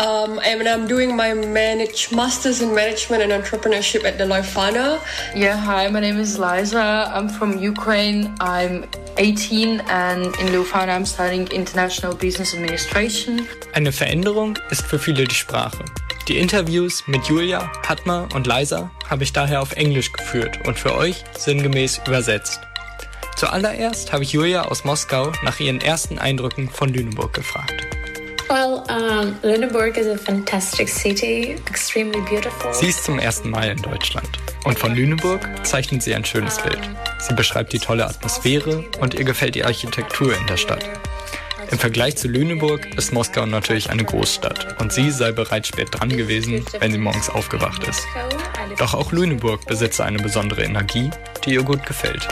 Um, 0.03 0.41
and 0.43 0.67
I'm 0.67 0.89
doing 0.89 1.15
my 1.15 1.33
manage 1.33 2.11
masters 2.11 2.61
in 2.61 2.75
management 2.75 3.23
and 3.23 3.31
entrepreneurship 3.31 4.03
at 4.05 4.19
the 4.19 4.25
Lifana. 4.25 4.99
Yeah, 5.33 5.57
hi, 5.57 5.89
my 5.91 6.01
name 6.01 6.19
is 6.19 6.41
Liza. 6.41 7.09
I'm 7.15 7.29
from 7.29 7.59
Ukraine. 7.59 8.35
I'm 8.41 8.85
18 9.17 9.81
and 9.89 10.25
in 10.25 10.47
Lufana 10.49 10.97
I'm 10.97 11.07
studying 11.07 11.47
International 11.53 12.17
Business 12.17 12.53
Administration. 12.53 13.47
Eine 13.75 13.93
Veränderung 13.93 14.59
ist 14.71 14.85
für 14.85 14.99
viele 14.99 15.23
die 15.23 15.37
Sprache. 15.37 15.85
Die 16.27 16.39
Interviews 16.39 17.05
mit 17.07 17.27
Julia, 17.27 17.71
Hatma 17.87 18.27
und 18.35 18.49
Liza 18.49 18.91
habe 19.09 19.23
ich 19.23 19.33
daher 19.33 19.63
auf 19.63 19.71
Englisch 19.77 20.11
geführt 20.13 20.67
und 20.67 20.81
für 20.81 20.97
euch 20.97 21.23
sinngemäß 21.39 22.01
übersetzt. 22.09 22.61
Zuallererst 23.37 24.13
habe 24.13 24.25
ich 24.25 24.33
Julia 24.33 24.63
aus 24.63 24.83
Moskau 24.85 25.31
nach 25.45 25.61
ihren 25.61 25.81
ersten 25.81 26.19
Eindrücken 26.19 26.69
von 26.69 26.93
Lüneburg 26.93 27.33
gefragt. 27.33 27.87
Well, 28.53 28.85
um, 28.91 29.35
Lüneburg 29.43 29.97
is 29.97 30.07
a 30.07 30.19
fantastic 30.19 30.87
city, 30.87 31.53
extremely 31.71 32.21
beautiful. 32.21 32.71
Sie 32.75 32.89
ist 32.89 33.03
zum 33.03 33.19
ersten 33.19 33.49
Mal 33.49 33.71
in 33.71 33.81
Deutschland. 33.81 34.29
Und 34.65 34.79
von 34.79 34.95
Lüneburg 34.95 35.41
zeichnet 35.63 36.03
sie 36.03 36.15
ein 36.15 36.23
schönes 36.27 36.59
Bild. 36.59 36.79
Sie 37.19 37.33
beschreibt 37.33 37.73
die 37.73 37.79
tolle 37.79 38.05
Atmosphäre 38.05 38.85
und 39.01 39.15
ihr 39.15 39.25
gefällt 39.25 39.55
die 39.55 39.65
Architektur 39.65 40.37
in 40.37 40.47
der 40.49 40.59
Stadt. 40.59 40.85
Im 41.71 41.79
Vergleich 41.79 42.17
zu 42.17 42.29
Lüneburg 42.29 42.95
ist 42.99 43.15
Moskau 43.15 43.47
natürlich 43.47 43.89
eine 43.89 44.05
Großstadt 44.05 44.79
und 44.79 44.93
sie 44.93 45.11
sei 45.11 45.33
bereits 45.33 45.69
spät 45.69 45.89
dran 45.91 46.11
gewesen, 46.11 46.67
wenn 46.79 46.93
sie 46.93 46.99
morgens 46.99 47.31
aufgewacht 47.31 47.89
ist. 47.89 48.03
Doch 48.77 48.93
auch 48.93 49.13
Lüneburg 49.13 49.65
besitze 49.65 50.05
eine 50.05 50.19
besondere 50.19 50.63
Energie, 50.63 51.09
die 51.47 51.55
ihr 51.55 51.63
gut 51.63 51.87
gefällt. 51.87 52.29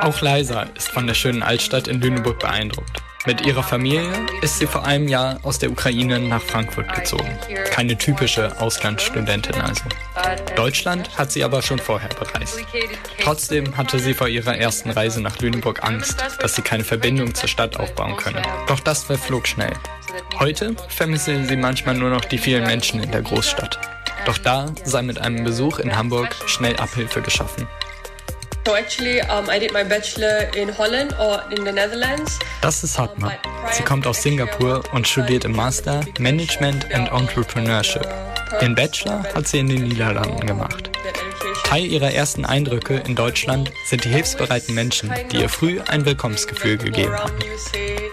Auch 0.00 0.20
Leisa 0.20 0.62
ist 0.76 0.88
von 0.88 1.06
der 1.06 1.14
schönen 1.14 1.42
Altstadt 1.42 1.88
in 1.88 2.00
Lüneburg 2.00 2.38
beeindruckt. 2.38 3.02
Mit 3.24 3.46
ihrer 3.46 3.62
Familie 3.62 4.10
ist 4.40 4.58
sie 4.58 4.66
vor 4.66 4.84
einem 4.84 5.06
Jahr 5.06 5.38
aus 5.44 5.60
der 5.60 5.70
Ukraine 5.70 6.18
nach 6.18 6.42
Frankfurt 6.42 6.92
gezogen. 6.92 7.38
Keine 7.70 7.96
typische 7.96 8.60
Auslandsstudentin 8.60 9.60
also. 9.60 9.84
Deutschland 10.56 11.16
hat 11.16 11.30
sie 11.30 11.44
aber 11.44 11.62
schon 11.62 11.78
vorher 11.78 12.08
bereist. 12.08 12.58
Trotzdem 13.22 13.76
hatte 13.76 14.00
sie 14.00 14.14
vor 14.14 14.26
ihrer 14.26 14.56
ersten 14.56 14.90
Reise 14.90 15.22
nach 15.22 15.38
Lüneburg 15.38 15.84
Angst, 15.84 16.24
dass 16.40 16.56
sie 16.56 16.62
keine 16.62 16.82
Verbindung 16.82 17.32
zur 17.32 17.48
Stadt 17.48 17.76
aufbauen 17.76 18.16
könne. 18.16 18.42
Doch 18.66 18.80
das 18.80 19.04
verflog 19.04 19.46
schnell. 19.46 19.72
Heute 20.40 20.74
vermisse 20.88 21.44
sie 21.44 21.56
manchmal 21.56 21.94
nur 21.94 22.10
noch 22.10 22.24
die 22.24 22.38
vielen 22.38 22.64
Menschen 22.64 23.00
in 23.00 23.12
der 23.12 23.22
Großstadt. 23.22 23.78
Doch 24.26 24.38
da 24.38 24.66
sei 24.82 25.02
mit 25.02 25.20
einem 25.20 25.44
Besuch 25.44 25.78
in 25.78 25.96
Hamburg 25.96 26.34
schnell 26.46 26.76
Abhilfe 26.76 27.22
geschaffen. 27.22 27.68
So 28.64 28.76
actually, 28.76 29.20
um, 29.22 29.50
I 29.50 29.58
did 29.58 29.72
my 29.72 29.82
bachelor 29.82 30.48
in 30.54 30.68
Holland 30.68 31.14
or 31.18 31.42
in 31.50 31.64
the 31.64 31.72
Netherlands. 31.72 32.38
Das 32.60 32.84
ist 32.84 32.96
Hatma. 32.96 33.32
Sie 33.72 33.82
kommt 33.82 34.06
aus 34.06 34.22
Singapur 34.22 34.82
und 34.92 35.08
studiert 35.08 35.44
im 35.44 35.52
Master 35.52 36.00
Management 36.20 36.86
and 36.94 37.10
Entrepreneurship. 37.10 38.06
Den 38.60 38.76
Bachelor 38.76 39.24
hat 39.34 39.48
sie 39.48 39.58
in 39.58 39.68
den 39.68 39.88
Niederlanden 39.88 40.46
gemacht. 40.46 40.90
Teil 41.64 41.86
ihrer 41.86 42.12
ersten 42.12 42.44
Eindrücke 42.44 43.02
in 43.04 43.16
Deutschland 43.16 43.72
sind 43.84 44.04
die 44.04 44.10
hilfsbereiten 44.10 44.74
Menschen, 44.76 45.12
die 45.32 45.38
ihr 45.38 45.48
früh 45.48 45.80
ein 45.88 46.04
Willkommensgefühl 46.04 46.76
gegeben 46.76 47.14
haben. 47.14 47.38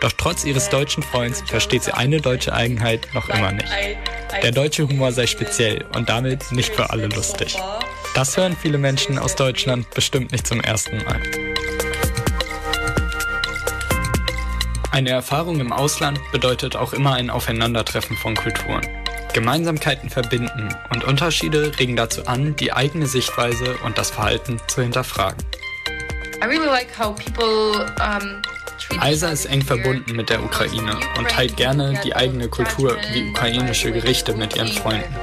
Doch 0.02 0.14
trotz 0.18 0.46
ihres 0.46 0.70
deutschen 0.70 1.04
Freunds 1.04 1.44
versteht 1.46 1.84
sie 1.84 1.94
eine 1.94 2.22
deutsche 2.22 2.54
Eigenheit 2.54 3.08
noch 3.14 3.30
immer 3.30 3.52
nicht. 3.52 3.72
Der 4.42 4.52
deutsche 4.52 4.88
Humor 4.88 5.12
sei 5.12 5.28
speziell 5.28 5.86
und 5.94 6.10
damit 6.10 6.52
nicht 6.52 6.74
für 6.74 6.90
alle 6.90 7.08
lustig. 7.08 7.58
Das 8.16 8.36
hören 8.36 8.56
viele 8.60 8.78
Menschen 8.78 9.18
aus 9.18 9.36
Deutschland 9.36 9.90
bestimmt 9.92 10.32
nicht 10.32 10.46
zum 10.46 10.62
ersten 10.62 10.98
Mal. 11.04 11.22
Eine 14.92 15.12
Erfahrung 15.12 15.60
im 15.60 15.72
Ausland 15.72 16.20
bedeutet 16.32 16.76
auch 16.76 16.94
immer 16.94 17.14
ein 17.14 17.30
Aufeinandertreffen 17.30 18.18
von 18.18 18.36
Kulturen. 18.36 18.82
Gemeinsamkeiten 19.34 20.10
verbinden 20.10 20.76
und 20.90 21.04
Unterschiede 21.04 21.72
regen 21.80 21.96
dazu 21.96 22.26
an, 22.26 22.56
die 22.56 22.74
eigene 22.74 23.06
Sichtweise 23.06 23.78
und 23.86 23.98
das 23.98 24.10
Verhalten 24.10 24.60
zu 24.68 24.82
hinterfragen. 24.82 25.44
Alsa 29.00 29.30
ist 29.30 29.46
eng 29.46 29.62
verbunden 29.62 30.16
mit 30.16 30.30
der 30.30 30.44
Ukraine 30.44 30.98
und 31.18 31.30
teilt 31.30 31.58
gerne 31.58 32.02
die 32.04 32.16
eigene 32.16 32.48
Kultur 32.48 32.98
wie 33.14 33.30
ukrainische 33.30 33.92
Gerichte 33.92 34.34
mit 34.34 34.56
ihren 34.56 34.68
Freunden. 34.68 35.16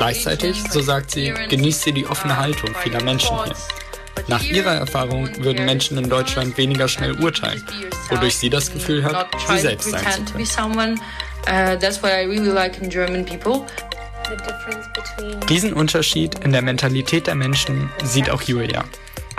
Gleichzeitig, 0.00 0.56
so 0.70 0.80
sagt 0.80 1.10
sie, 1.10 1.34
genießt 1.50 1.82
sie 1.82 1.92
die 1.92 2.06
offene 2.06 2.38
Haltung 2.38 2.74
vieler 2.82 3.02
Menschen 3.02 3.36
hier. 3.44 3.54
Nach 4.28 4.42
ihrer 4.42 4.74
Erfahrung 4.74 5.28
würden 5.44 5.66
Menschen 5.66 5.98
in 5.98 6.08
Deutschland 6.08 6.56
weniger 6.56 6.88
schnell 6.88 7.12
urteilen, 7.20 7.62
wodurch 8.08 8.36
sie 8.36 8.48
das 8.48 8.72
Gefühl 8.72 9.04
hat, 9.04 9.28
sie 9.46 9.58
selbst 9.58 9.90
sein 9.90 10.02
zu 10.26 10.32
können. 10.32 10.38
Diesen 15.50 15.74
Unterschied 15.74 16.44
in 16.44 16.52
der 16.52 16.62
Mentalität 16.62 17.26
der 17.26 17.34
Menschen 17.34 17.90
sieht 18.02 18.30
auch 18.30 18.40
Julia. 18.40 18.84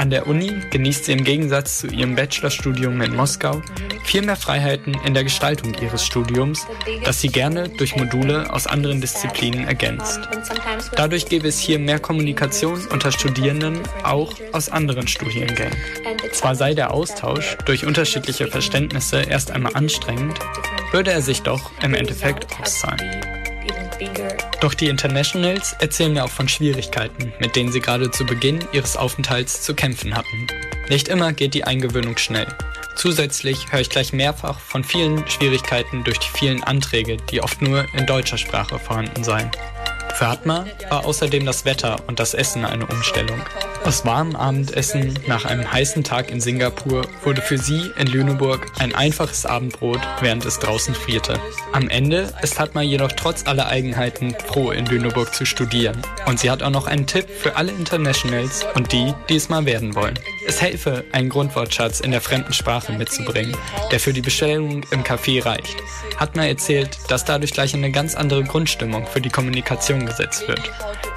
An 0.02 0.10
der 0.10 0.26
Uni 0.26 0.52
genießt 0.72 1.06
sie 1.06 1.12
im 1.12 1.24
Gegensatz 1.24 1.78
zu 1.78 1.88
ihrem 1.88 2.16
Bachelorstudium 2.16 3.00
in 3.04 3.16
Moskau 3.16 3.62
viel 4.04 4.24
mehr 4.24 4.36
Freiheiten 4.36 4.96
in 5.06 5.14
der 5.14 5.24
Gestaltung 5.24 5.76
ihres 5.80 6.04
Studiums, 6.04 6.66
das 7.06 7.22
sie 7.22 7.28
gerne 7.28 7.70
durch 7.70 7.96
Module 7.96 8.52
aus 8.52 8.66
anderen 8.66 9.00
Disziplinen 9.00 9.68
ergänzt. 9.68 10.20
Dadurch 10.96 11.28
gäbe 11.28 11.48
es 11.48 11.60
hier 11.60 11.78
mehr 11.78 12.00
Kommunikation 12.00 12.84
unter 12.88 13.12
Studierenden, 13.12 13.80
auch 14.02 14.34
aus 14.54 14.70
anderen 14.70 15.08
Studiengängen. 15.08 15.78
Zwar 16.32 16.56
sei 16.56 16.74
der 16.74 16.96
Austausch 16.96 17.56
durch 17.66 17.86
unterschiedliche 17.86 18.48
Verständnisse 18.48 19.22
erst 19.22 19.52
einmal 19.52 19.76
anstrengend, 19.76 20.40
würde 20.92 21.12
er 21.12 21.22
sich 21.22 21.44
doch 21.44 21.72
im 21.84 21.94
Endeffekt 21.94 22.48
auszahlen. 22.60 23.31
Doch 24.62 24.74
die 24.74 24.88
Internationals 24.88 25.74
erzählen 25.80 26.14
mir 26.14 26.24
auch 26.24 26.30
von 26.30 26.48
Schwierigkeiten, 26.48 27.34
mit 27.40 27.56
denen 27.56 27.72
sie 27.72 27.80
gerade 27.80 28.12
zu 28.12 28.26
Beginn 28.26 28.60
ihres 28.72 28.98
Aufenthalts 28.98 29.62
zu 29.62 29.74
kämpfen 29.74 30.16
hatten. 30.16 30.48
Nicht 30.90 31.08
immer 31.08 31.34
geht 31.34 31.54
die 31.54 31.64
Eingewöhnung 31.64 32.18
schnell. 32.18 32.48
Zusätzlich 32.96 33.72
höre 33.72 33.80
ich 33.80 33.90
gleich 33.90 34.14
mehrfach 34.14 34.60
von 34.60 34.84
vielen 34.84 35.28
Schwierigkeiten 35.28 36.04
durch 36.04 36.20
die 36.20 36.38
vielen 36.38 36.64
Anträge, 36.64 37.18
die 37.32 37.42
oft 37.42 37.62
nur 37.62 37.86
in 37.96 38.06
deutscher 38.06 38.38
Sprache 38.38 38.78
vorhanden 38.78 39.24
seien. 39.24 39.50
Für 40.22 40.28
Atma 40.28 40.68
war 40.92 41.04
außerdem 41.08 41.48
das 41.48 41.66
Wetter 41.66 41.98
und 42.06 42.20
das 42.20 42.36
Essen 42.36 42.64
eine 42.64 42.86
Umstellung. 42.86 43.42
Aus 43.84 44.06
warmem 44.06 44.36
Abendessen 44.36 45.18
nach 45.26 45.46
einem 45.46 45.72
heißen 45.72 46.04
Tag 46.04 46.30
in 46.30 46.40
Singapur 46.40 47.08
wurde 47.24 47.42
für 47.42 47.58
sie 47.58 47.90
in 47.98 48.06
Lüneburg 48.06 48.68
ein 48.78 48.94
einfaches 48.94 49.48
Abendbrot, 49.48 50.00
während 50.20 50.46
es 50.46 50.60
draußen 50.60 50.94
frierte. 50.94 51.40
Am 51.72 51.90
Ende 51.90 52.32
ist 52.44 52.60
Hatma 52.60 52.84
jedoch 52.84 53.12
trotz 53.14 53.48
aller 53.48 53.66
Eigenheiten 53.66 54.36
froh, 54.46 54.70
in 54.70 54.86
Lüneburg 54.86 55.34
zu 55.34 55.46
studieren. 55.46 56.00
Und 56.28 56.40
sie 56.40 56.52
hat 56.52 56.62
auch 56.62 56.70
noch 56.70 56.86
einen 56.86 57.08
Tipp 57.08 57.28
für 57.28 57.56
alle 57.56 57.72
Internationals 57.72 58.64
und 58.76 58.92
die, 58.92 59.16
die 59.28 59.38
es 59.38 59.50
mal 59.50 59.66
werden 59.66 59.96
wollen. 59.96 60.20
Es 60.48 60.62
helfe, 60.62 61.04
einen 61.14 61.30
Grundwortschatz 61.30 62.00
in 62.00 62.12
der 62.12 62.22
fremden 62.22 62.54
Sprache 62.54 62.92
mitzubringen, 62.94 63.58
der 63.92 64.00
für 64.00 64.14
die 64.14 64.22
Bestellung 64.22 64.84
im 64.92 65.04
Café 65.04 65.44
reicht. 65.44 65.78
Hatma 66.18 66.46
erzählt, 66.46 67.00
dass 67.08 67.26
dadurch 67.26 67.52
gleich 67.52 67.74
eine 67.74 67.90
ganz 67.90 68.14
andere 68.14 68.44
Grundstimmung 68.44 69.08
für 69.08 69.22
die 69.22 69.30
Kommunikation 69.30 70.06
gesetzt 70.12 70.48
wird. 70.48 70.62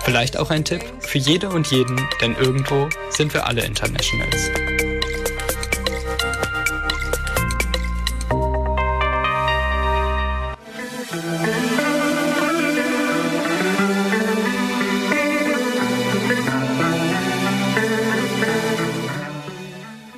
Vielleicht 0.05 0.37
auch 0.37 0.51
ein 0.51 0.65
Tipp 0.65 0.83
für 1.01 1.19
jede 1.19 1.49
und 1.49 1.67
jeden, 1.69 2.01
denn 2.21 2.37
irgendwo 2.37 2.89
sind 3.11 3.35
wir 3.35 3.47
alle 3.47 3.65
Internationals. 3.65 4.51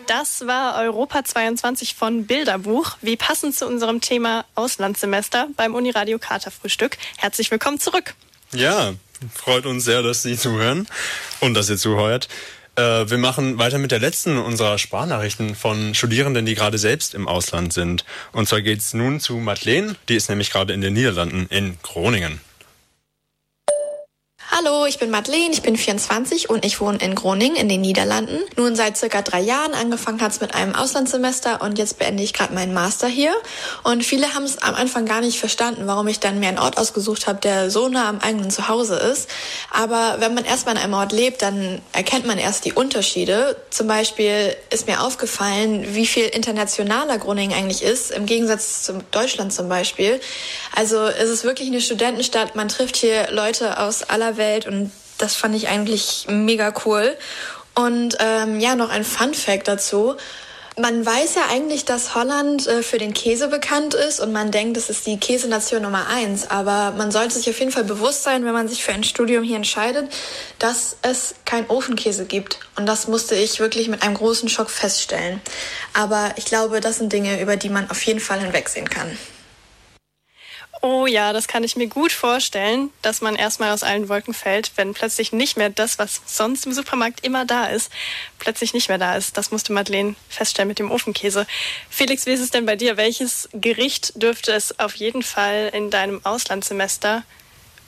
Das 0.06 0.46
war 0.46 0.76
Europa 0.80 1.24
22 1.24 1.94
von 1.94 2.26
Bilderbuch. 2.26 2.96
Wie 3.00 3.16
passend 3.16 3.54
zu 3.54 3.66
unserem 3.66 4.00
Thema 4.00 4.44
Auslandssemester 4.54 5.48
beim 5.56 5.74
Uniradio 5.74 6.18
Katerfrühstück. 6.18 6.96
Herzlich 7.16 7.50
willkommen 7.50 7.78
zurück. 7.78 8.14
Ja, 8.52 8.94
freut 9.34 9.66
uns 9.66 9.84
sehr, 9.84 10.02
dass 10.02 10.22
Sie 10.22 10.36
zuhören 10.36 10.86
und 11.40 11.54
dass 11.54 11.68
ihr 11.68 11.76
zuhört. 11.76 12.28
Äh, 12.76 13.08
wir 13.08 13.18
machen 13.18 13.58
weiter 13.58 13.78
mit 13.78 13.90
der 13.90 13.98
letzten 13.98 14.38
unserer 14.38 14.78
Sprachnachrichten 14.78 15.54
von 15.54 15.94
Studierenden, 15.94 16.46
die 16.46 16.54
gerade 16.54 16.78
selbst 16.78 17.14
im 17.14 17.26
Ausland 17.26 17.72
sind. 17.72 18.04
Und 18.32 18.48
zwar 18.48 18.60
geht 18.60 18.80
es 18.80 18.94
nun 18.94 19.18
zu 19.18 19.36
Madeleine, 19.36 19.96
die 20.08 20.16
ist 20.16 20.28
nämlich 20.28 20.50
gerade 20.50 20.74
in 20.74 20.80
den 20.80 20.92
Niederlanden 20.92 21.46
in 21.50 21.78
Groningen. 21.82 22.40
Hallo, 24.48 24.86
ich 24.86 24.98
bin 24.98 25.10
Madeleine, 25.10 25.50
ich 25.50 25.62
bin 25.62 25.76
24 25.76 26.48
und 26.48 26.64
ich 26.64 26.80
wohne 26.80 26.98
in 26.98 27.16
Groningen 27.16 27.56
in 27.56 27.68
den 27.68 27.80
Niederlanden. 27.80 28.38
Nun 28.56 28.76
seit 28.76 28.96
circa 28.96 29.20
drei 29.20 29.40
Jahren. 29.40 29.74
Angefangen 29.74 30.20
hat 30.20 30.30
es 30.30 30.40
mit 30.40 30.54
einem 30.54 30.72
Auslandssemester 30.72 31.60
und 31.62 31.78
jetzt 31.78 31.98
beende 31.98 32.22
ich 32.22 32.32
gerade 32.32 32.54
meinen 32.54 32.72
Master 32.72 33.08
hier. 33.08 33.34
Und 33.82 34.04
viele 34.04 34.34
haben 34.34 34.44
es 34.44 34.58
am 34.58 34.76
Anfang 34.76 35.04
gar 35.04 35.20
nicht 35.20 35.40
verstanden, 35.40 35.88
warum 35.88 36.06
ich 36.06 36.20
dann 36.20 36.38
mir 36.38 36.46
einen 36.46 36.60
Ort 36.60 36.78
ausgesucht 36.78 37.26
habe, 37.26 37.40
der 37.40 37.72
so 37.72 37.88
nah 37.88 38.08
am 38.08 38.20
eigenen 38.20 38.50
Zuhause 38.50 38.94
ist. 38.94 39.28
Aber 39.72 40.18
wenn 40.20 40.32
man 40.32 40.44
erstmal 40.44 40.76
in 40.76 40.80
einem 40.80 40.94
Ort 40.94 41.10
lebt, 41.10 41.42
dann 41.42 41.82
erkennt 41.92 42.24
man 42.24 42.38
erst 42.38 42.64
die 42.64 42.72
Unterschiede. 42.72 43.56
Zum 43.70 43.88
Beispiel 43.88 44.56
ist 44.70 44.86
mir 44.86 45.02
aufgefallen, 45.02 45.84
wie 45.88 46.06
viel 46.06 46.26
internationaler 46.26 47.18
Groningen 47.18 47.52
eigentlich 47.52 47.82
ist, 47.82 48.12
im 48.12 48.26
Gegensatz 48.26 48.84
zu 48.84 49.02
Deutschland 49.10 49.52
zum 49.52 49.68
Beispiel. 49.68 50.20
Also 50.72 51.04
es 51.06 51.30
ist 51.30 51.42
wirklich 51.42 51.68
eine 51.68 51.80
Studentenstadt. 51.80 52.54
Man 52.54 52.68
trifft 52.68 52.96
hier 52.96 53.32
Leute 53.32 53.80
aus 53.80 54.04
aller 54.04 54.35
Welt 54.36 54.66
und 54.66 54.90
das 55.18 55.34
fand 55.34 55.54
ich 55.54 55.68
eigentlich 55.68 56.26
mega 56.28 56.72
cool. 56.84 57.16
Und 57.74 58.16
ähm, 58.20 58.58
ja, 58.60 58.74
noch 58.74 58.90
ein 58.90 59.04
Fun 59.04 59.34
Fact 59.34 59.68
dazu. 59.68 60.16
Man 60.78 61.06
weiß 61.06 61.36
ja 61.36 61.42
eigentlich, 61.50 61.86
dass 61.86 62.14
Holland 62.14 62.66
äh, 62.66 62.82
für 62.82 62.98
den 62.98 63.14
Käse 63.14 63.48
bekannt 63.48 63.94
ist 63.94 64.20
und 64.20 64.30
man 64.32 64.50
denkt, 64.50 64.76
das 64.76 64.90
ist 64.90 65.06
die 65.06 65.18
Käsenation 65.18 65.82
Nummer 65.82 66.06
eins. 66.06 66.50
Aber 66.50 66.92
man 66.96 67.10
sollte 67.10 67.34
sich 67.34 67.48
auf 67.48 67.58
jeden 67.58 67.72
Fall 67.72 67.84
bewusst 67.84 68.24
sein, 68.24 68.44
wenn 68.44 68.52
man 68.52 68.68
sich 68.68 68.84
für 68.84 68.92
ein 68.92 69.04
Studium 69.04 69.42
hier 69.42 69.56
entscheidet, 69.56 70.10
dass 70.58 70.96
es 71.00 71.34
kein 71.46 71.68
Ofenkäse 71.70 72.26
gibt. 72.26 72.58
Und 72.76 72.86
das 72.86 73.08
musste 73.08 73.34
ich 73.34 73.58
wirklich 73.58 73.88
mit 73.88 74.02
einem 74.02 74.14
großen 74.14 74.50
Schock 74.50 74.68
feststellen. 74.68 75.40
Aber 75.94 76.32
ich 76.36 76.44
glaube, 76.44 76.80
das 76.80 76.96
sind 76.96 77.10
Dinge, 77.10 77.40
über 77.40 77.56
die 77.56 77.70
man 77.70 77.90
auf 77.90 78.02
jeden 78.02 78.20
Fall 78.20 78.40
hinwegsehen 78.40 78.88
kann. 78.88 79.16
Oh 80.82 81.06
ja, 81.06 81.32
das 81.32 81.48
kann 81.48 81.64
ich 81.64 81.76
mir 81.76 81.86
gut 81.86 82.12
vorstellen, 82.12 82.90
dass 83.02 83.20
man 83.20 83.34
erstmal 83.34 83.72
aus 83.72 83.82
allen 83.82 84.08
Wolken 84.08 84.34
fällt, 84.34 84.72
wenn 84.76 84.94
plötzlich 84.94 85.32
nicht 85.32 85.56
mehr 85.56 85.70
das, 85.70 85.98
was 85.98 86.20
sonst 86.26 86.66
im 86.66 86.72
Supermarkt 86.72 87.24
immer 87.24 87.44
da 87.44 87.66
ist, 87.66 87.90
plötzlich 88.38 88.74
nicht 88.74 88.88
mehr 88.88 88.98
da 88.98 89.16
ist. 89.16 89.36
Das 89.36 89.50
musste 89.50 89.72
Madeleine 89.72 90.14
feststellen 90.28 90.68
mit 90.68 90.78
dem 90.78 90.90
Ofenkäse. 90.90 91.46
Felix, 91.88 92.26
wie 92.26 92.30
ist 92.30 92.40
es 92.40 92.50
denn 92.50 92.66
bei 92.66 92.76
dir? 92.76 92.96
Welches 92.96 93.48
Gericht 93.52 94.20
dürfte 94.22 94.52
es 94.52 94.78
auf 94.78 94.94
jeden 94.96 95.22
Fall 95.22 95.70
in 95.72 95.90
deinem 95.90 96.24
Auslandssemester 96.24 97.22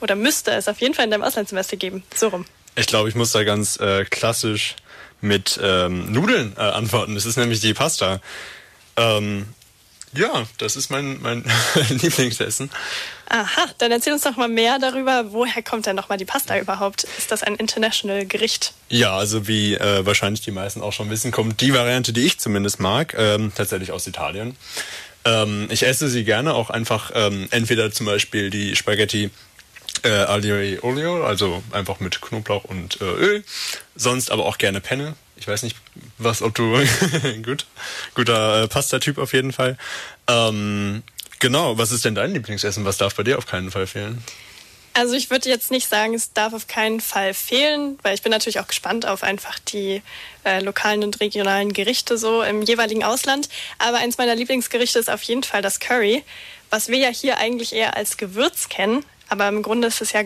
oder 0.01 0.15
müsste 0.15 0.51
es 0.51 0.67
auf 0.67 0.79
jeden 0.81 0.93
Fall 0.93 1.05
in 1.05 1.11
deinem 1.11 1.23
Auslandssemester 1.23 1.77
geben? 1.77 2.03
So 2.15 2.29
rum. 2.29 2.45
Ich 2.75 2.87
glaube, 2.87 3.09
ich 3.09 3.15
muss 3.15 3.31
da 3.31 3.43
ganz 3.43 3.77
äh, 3.79 4.05
klassisch 4.05 4.75
mit 5.21 5.59
ähm, 5.61 6.11
Nudeln 6.11 6.53
äh, 6.57 6.61
antworten. 6.61 7.15
Das 7.15 7.25
ist 7.25 7.37
nämlich 7.37 7.59
die 7.59 7.73
Pasta. 7.73 8.21
Ähm, 8.95 9.47
ja, 10.13 10.47
das 10.57 10.75
ist 10.75 10.89
mein, 10.89 11.21
mein 11.21 11.43
Lieblingsessen. 11.89 12.69
Aha, 13.29 13.65
dann 13.77 13.91
erzähl 13.91 14.13
uns 14.13 14.23
doch 14.23 14.37
mal 14.37 14.47
mehr 14.47 14.79
darüber, 14.79 15.31
woher 15.31 15.61
kommt 15.61 15.85
denn 15.85 15.95
nochmal 15.95 16.17
die 16.17 16.25
Pasta 16.25 16.57
überhaupt? 16.57 17.03
Ist 17.17 17.31
das 17.31 17.43
ein 17.43 17.55
international 17.55 18.25
Gericht? 18.25 18.73
Ja, 18.89 19.15
also 19.15 19.47
wie 19.47 19.75
äh, 19.75 20.05
wahrscheinlich 20.05 20.41
die 20.41 20.51
meisten 20.51 20.81
auch 20.81 20.93
schon 20.93 21.09
wissen, 21.09 21.31
kommt 21.31 21.61
die 21.61 21.73
Variante, 21.73 22.11
die 22.11 22.25
ich 22.25 22.39
zumindest 22.39 22.79
mag, 22.79 23.15
ähm, 23.17 23.51
tatsächlich 23.55 23.91
aus 23.91 24.07
Italien. 24.07 24.55
Ähm, 25.25 25.67
ich 25.69 25.83
esse 25.83 26.07
sie 26.09 26.23
gerne 26.23 26.53
auch 26.55 26.69
einfach 26.69 27.11
ähm, 27.13 27.47
entweder 27.51 27.91
zum 27.91 28.05
Beispiel 28.05 28.49
die 28.49 28.75
Spaghetti 28.75 29.29
äh, 30.03 30.09
Aglio 30.09 30.79
Olio, 30.81 31.25
also 31.25 31.61
einfach 31.71 31.99
mit 31.99 32.21
Knoblauch 32.21 32.63
und 32.63 33.01
äh, 33.01 33.05
Öl. 33.05 33.43
Sonst 33.95 34.31
aber 34.31 34.45
auch 34.45 34.57
gerne 34.57 34.81
Penne. 34.81 35.15
Ich 35.39 35.47
weiß 35.47 35.63
nicht, 35.63 35.77
was, 36.17 36.41
ob 36.41 36.53
du 36.53 36.77
gut, 37.43 37.65
guter 38.13 38.63
äh, 38.63 38.67
Pasta-Typ 38.67 39.17
auf 39.17 39.33
jeden 39.33 39.53
Fall. 39.53 39.77
Ähm, 40.27 41.03
genau, 41.39 41.77
was 41.77 41.91
ist 41.91 42.05
denn 42.05 42.15
dein 42.15 42.33
Lieblingsessen? 42.33 42.85
Was 42.85 42.97
darf 42.97 43.15
bei 43.15 43.23
dir 43.23 43.37
auf 43.37 43.47
keinen 43.47 43.71
Fall 43.71 43.87
fehlen? 43.87 44.23
Also 44.93 45.13
ich 45.13 45.29
würde 45.29 45.47
jetzt 45.47 45.71
nicht 45.71 45.87
sagen, 45.87 46.13
es 46.13 46.33
darf 46.33 46.53
auf 46.53 46.67
keinen 46.67 46.99
Fall 46.99 47.33
fehlen, 47.33 47.97
weil 48.01 48.15
ich 48.15 48.21
bin 48.21 48.31
natürlich 48.31 48.59
auch 48.59 48.67
gespannt 48.67 49.05
auf 49.05 49.23
einfach 49.23 49.59
die 49.59 50.01
äh, 50.43 50.61
lokalen 50.61 51.03
und 51.03 51.21
regionalen 51.21 51.71
Gerichte 51.71 52.17
so 52.17 52.41
im 52.41 52.61
jeweiligen 52.63 53.03
Ausland. 53.03 53.49
Aber 53.77 53.99
eins 53.99 54.17
meiner 54.17 54.35
Lieblingsgerichte 54.35 54.99
ist 54.99 55.09
auf 55.09 55.23
jeden 55.23 55.43
Fall 55.43 55.61
das 55.61 55.79
Curry, 55.79 56.23
was 56.69 56.89
wir 56.89 56.97
ja 56.97 57.09
hier 57.09 57.37
eigentlich 57.37 57.73
eher 57.73 57.95
als 57.95 58.17
Gewürz 58.17 58.67
kennen. 58.67 59.05
Aber 59.29 59.47
im 59.47 59.61
Grunde 59.61 59.87
ist 59.87 60.01
es 60.01 60.11
ja 60.11 60.21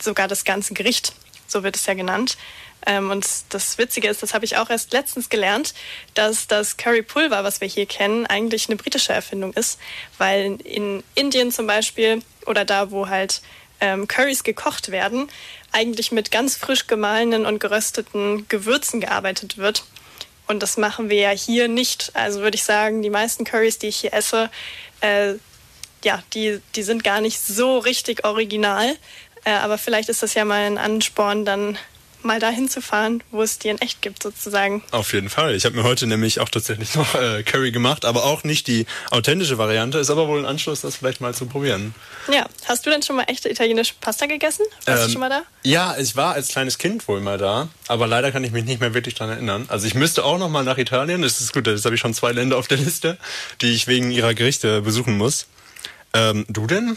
sogar 0.00 0.28
das 0.28 0.44
ganze 0.44 0.74
Gericht, 0.74 1.12
so 1.46 1.62
wird 1.62 1.76
es 1.76 1.86
ja 1.86 1.94
genannt. 1.94 2.36
Ähm, 2.84 3.10
und 3.10 3.26
das 3.50 3.78
Witzige 3.78 4.08
ist, 4.08 4.22
das 4.22 4.34
habe 4.34 4.44
ich 4.44 4.56
auch 4.56 4.70
erst 4.70 4.92
letztens 4.92 5.28
gelernt, 5.28 5.74
dass 6.14 6.46
das 6.46 6.76
Currypulver, 6.76 7.42
was 7.44 7.60
wir 7.60 7.68
hier 7.68 7.86
kennen, 7.86 8.26
eigentlich 8.26 8.68
eine 8.68 8.76
britische 8.76 9.12
Erfindung 9.12 9.52
ist, 9.54 9.78
weil 10.18 10.58
in 10.62 11.02
Indien 11.14 11.50
zum 11.50 11.66
Beispiel 11.66 12.22
oder 12.46 12.64
da, 12.64 12.90
wo 12.90 13.08
halt 13.08 13.42
ähm, 13.80 14.08
Currys 14.08 14.44
gekocht 14.44 14.90
werden, 14.90 15.28
eigentlich 15.72 16.12
mit 16.12 16.30
ganz 16.30 16.56
frisch 16.56 16.86
gemahlenen 16.86 17.44
und 17.44 17.58
gerösteten 17.58 18.46
Gewürzen 18.48 19.00
gearbeitet 19.00 19.58
wird. 19.58 19.84
Und 20.46 20.62
das 20.62 20.76
machen 20.76 21.10
wir 21.10 21.18
ja 21.18 21.30
hier 21.30 21.68
nicht. 21.68 22.12
Also 22.14 22.40
würde 22.40 22.54
ich 22.54 22.62
sagen, 22.62 23.02
die 23.02 23.10
meisten 23.10 23.44
Currys, 23.44 23.78
die 23.78 23.88
ich 23.88 23.96
hier 23.96 24.14
esse, 24.14 24.48
äh, 25.00 25.34
ja, 26.04 26.22
die, 26.34 26.60
die 26.76 26.82
sind 26.84 27.02
gar 27.02 27.20
nicht 27.20 27.40
so 27.40 27.78
richtig 27.78 28.24
original. 28.24 28.96
Äh, 29.44 29.50
aber 29.50 29.76
vielleicht 29.76 30.08
ist 30.08 30.22
das 30.22 30.34
ja 30.34 30.44
mal 30.44 30.64
ein 30.64 30.78
Ansporn, 30.78 31.44
dann 31.44 31.76
mal 32.26 32.40
dahin 32.40 32.68
zu 32.68 32.82
fahren, 32.82 33.22
wo 33.30 33.42
es 33.42 33.58
die 33.58 33.68
in 33.68 33.78
echt 33.78 34.02
gibt, 34.02 34.22
sozusagen. 34.22 34.82
Auf 34.90 35.12
jeden 35.12 35.28
Fall. 35.28 35.54
Ich 35.54 35.64
habe 35.64 35.76
mir 35.76 35.84
heute 35.84 36.06
nämlich 36.06 36.40
auch 36.40 36.48
tatsächlich 36.48 36.94
noch 36.94 37.14
äh, 37.14 37.42
Curry 37.42 37.72
gemacht, 37.72 38.04
aber 38.04 38.24
auch 38.24 38.44
nicht 38.44 38.66
die 38.66 38.86
authentische 39.10 39.58
Variante. 39.58 39.98
Ist 39.98 40.10
aber 40.10 40.28
wohl 40.28 40.38
ein 40.38 40.46
Anschluss, 40.46 40.82
das 40.82 40.96
vielleicht 40.96 41.20
mal 41.20 41.34
zu 41.34 41.46
probieren. 41.46 41.94
Ja. 42.32 42.46
Hast 42.66 42.84
du 42.84 42.90
denn 42.90 43.02
schon 43.02 43.16
mal 43.16 43.24
echte 43.24 43.48
italienische 43.48 43.94
Pasta 44.00 44.26
gegessen? 44.26 44.64
Warst 44.84 45.02
ähm, 45.02 45.06
du 45.06 45.12
schon 45.12 45.20
mal 45.20 45.30
da? 45.30 45.42
Ja, 45.62 45.96
ich 45.98 46.16
war 46.16 46.34
als 46.34 46.48
kleines 46.48 46.78
Kind 46.78 47.06
wohl 47.08 47.20
mal 47.20 47.38
da, 47.38 47.68
aber 47.88 48.06
leider 48.06 48.32
kann 48.32 48.44
ich 48.44 48.50
mich 48.50 48.64
nicht 48.64 48.80
mehr 48.80 48.92
wirklich 48.92 49.14
daran 49.14 49.34
erinnern. 49.34 49.66
Also 49.68 49.86
ich 49.86 49.94
müsste 49.94 50.24
auch 50.24 50.38
noch 50.38 50.48
mal 50.48 50.64
nach 50.64 50.78
Italien. 50.78 51.22
Das 51.22 51.40
ist 51.40 51.52
gut, 51.52 51.66
das 51.66 51.84
habe 51.84 51.94
ich 51.94 52.00
schon 52.00 52.14
zwei 52.14 52.32
Länder 52.32 52.58
auf 52.58 52.68
der 52.68 52.78
Liste, 52.78 53.18
die 53.62 53.72
ich 53.72 53.86
wegen 53.86 54.10
ihrer 54.10 54.34
Gerichte 54.34 54.82
besuchen 54.82 55.16
muss. 55.16 55.46
Ähm, 56.12 56.44
du 56.48 56.66
denn? 56.66 56.96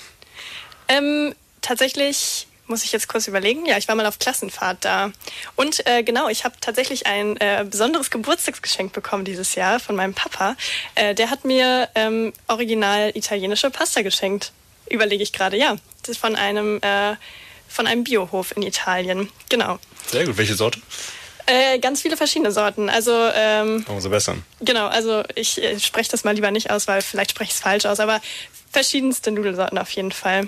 Ähm, 0.88 1.36
tatsächlich 1.62 2.48
muss 2.70 2.84
ich 2.84 2.92
jetzt 2.92 3.08
kurz 3.08 3.28
überlegen. 3.28 3.66
Ja, 3.66 3.78
ich 3.78 3.88
war 3.88 3.96
mal 3.96 4.06
auf 4.06 4.20
Klassenfahrt 4.20 4.86
da. 4.86 5.12
Und 5.56 5.86
äh, 5.88 6.04
genau, 6.04 6.30
ich 6.30 6.46
habe 6.46 6.56
tatsächlich 6.62 7.08
ein 7.08 7.38
äh, 7.38 7.66
besonderes 7.70 8.10
Geburtstagsgeschenk 8.10 8.94
bekommen 8.94 9.26
dieses 9.26 9.56
Jahr 9.56 9.80
von 9.80 9.96
meinem 9.96 10.14
Papa. 10.14 10.56
Äh, 10.96 11.16
der 11.16 11.30
hat 11.30 11.46
mir 11.46 11.90
ähm, 11.96 12.34
original 12.48 13.12
italienische 13.16 13.70
Pasta 13.70 14.02
geschenkt. 14.02 14.52
Überlege 14.90 15.24
ich 15.24 15.34
gerade, 15.34 15.58
ja. 15.58 15.76
Das 16.02 16.10
ist 16.10 16.18
von 16.20 16.36
einem, 16.36 16.80
äh, 16.82 17.16
von 17.68 17.88
einem 17.88 18.04
Biohof 18.04 18.56
in 18.56 18.64
Italien. 18.64 19.30
Genau. 19.50 19.80
Sehr 20.08 20.26
gut. 20.26 20.38
Welche 20.38 20.56
Sorte? 20.56 20.80
Äh, 21.46 21.80
ganz 21.80 22.04
viele 22.04 22.16
verschiedene 22.16 22.52
Sorten. 22.52 22.90
Also 22.90 23.12
ähm, 23.34 23.84
umso 23.88 24.10
besser. 24.10 24.36
Genau, 24.62 24.88
also 24.88 25.24
ich 25.34 25.62
äh, 25.62 25.80
spreche 25.80 26.12
das 26.12 26.24
mal 26.24 26.36
lieber 26.36 26.52
nicht 26.52 26.70
aus, 26.70 26.88
weil 26.88 27.02
vielleicht 27.02 27.32
spreche 27.32 27.50
ich 27.50 27.56
es 27.56 27.62
falsch 27.62 27.86
aus, 27.88 28.00
aber 28.00 28.22
verschiedenste 28.72 29.32
Nudelsorten 29.32 29.80
auf 29.80 29.90
jeden 29.92 30.12
Fall. 30.12 30.48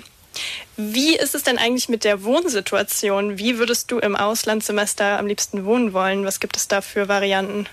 Wie 0.76 1.16
ist 1.16 1.34
es 1.34 1.42
denn 1.42 1.58
eigentlich 1.58 1.88
mit 1.88 2.04
der 2.04 2.24
Wohnsituation? 2.24 3.38
Wie 3.38 3.58
würdest 3.58 3.90
du 3.90 3.98
im 3.98 4.16
Auslandssemester 4.16 5.18
am 5.18 5.26
liebsten 5.26 5.64
wohnen 5.64 5.92
wollen? 5.92 6.24
Was 6.24 6.40
gibt 6.40 6.56
es 6.56 6.68
da 6.68 6.80
für 6.80 7.08
Varianten? 7.08 7.66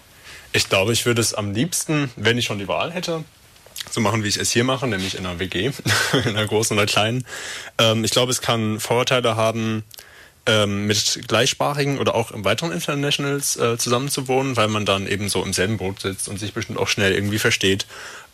Ich 0.51 0.67
glaube, 0.67 0.93
ich 0.93 1.05
würde 1.05 1.21
es 1.21 1.33
am 1.33 1.53
liebsten, 1.53 2.11
wenn 2.15 2.37
ich 2.37 2.45
schon 2.45 2.59
die 2.59 2.67
Wahl 2.67 2.91
hätte, 2.91 3.23
so 3.89 4.01
machen, 4.01 4.23
wie 4.23 4.27
ich 4.27 4.37
es 4.37 4.51
hier 4.51 4.63
mache, 4.63 4.87
nämlich 4.87 5.15
in 5.15 5.25
einer 5.25 5.39
WG, 5.39 5.71
in 6.13 6.29
einer 6.29 6.45
großen 6.45 6.75
oder 6.75 6.85
kleinen. 6.85 7.25
Ähm, 7.77 8.03
ich 8.03 8.11
glaube, 8.11 8.31
es 8.31 8.41
kann 8.41 8.79
Vorteile 8.79 9.35
haben, 9.35 9.83
ähm, 10.45 10.87
mit 10.87 11.21
gleichsprachigen 11.27 11.99
oder 11.99 12.15
auch 12.15 12.31
im 12.31 12.43
weiteren 12.43 12.71
Internationals 12.71 13.55
äh, 13.57 13.77
zusammenzuwohnen, 13.77 14.57
weil 14.57 14.67
man 14.67 14.85
dann 14.85 15.05
eben 15.05 15.29
so 15.29 15.43
im 15.43 15.53
selben 15.53 15.77
Boot 15.77 16.01
sitzt 16.01 16.27
und 16.27 16.39
sich 16.39 16.53
bestimmt 16.53 16.79
auch 16.79 16.87
schnell 16.87 17.13
irgendwie 17.13 17.39
versteht 17.39 17.85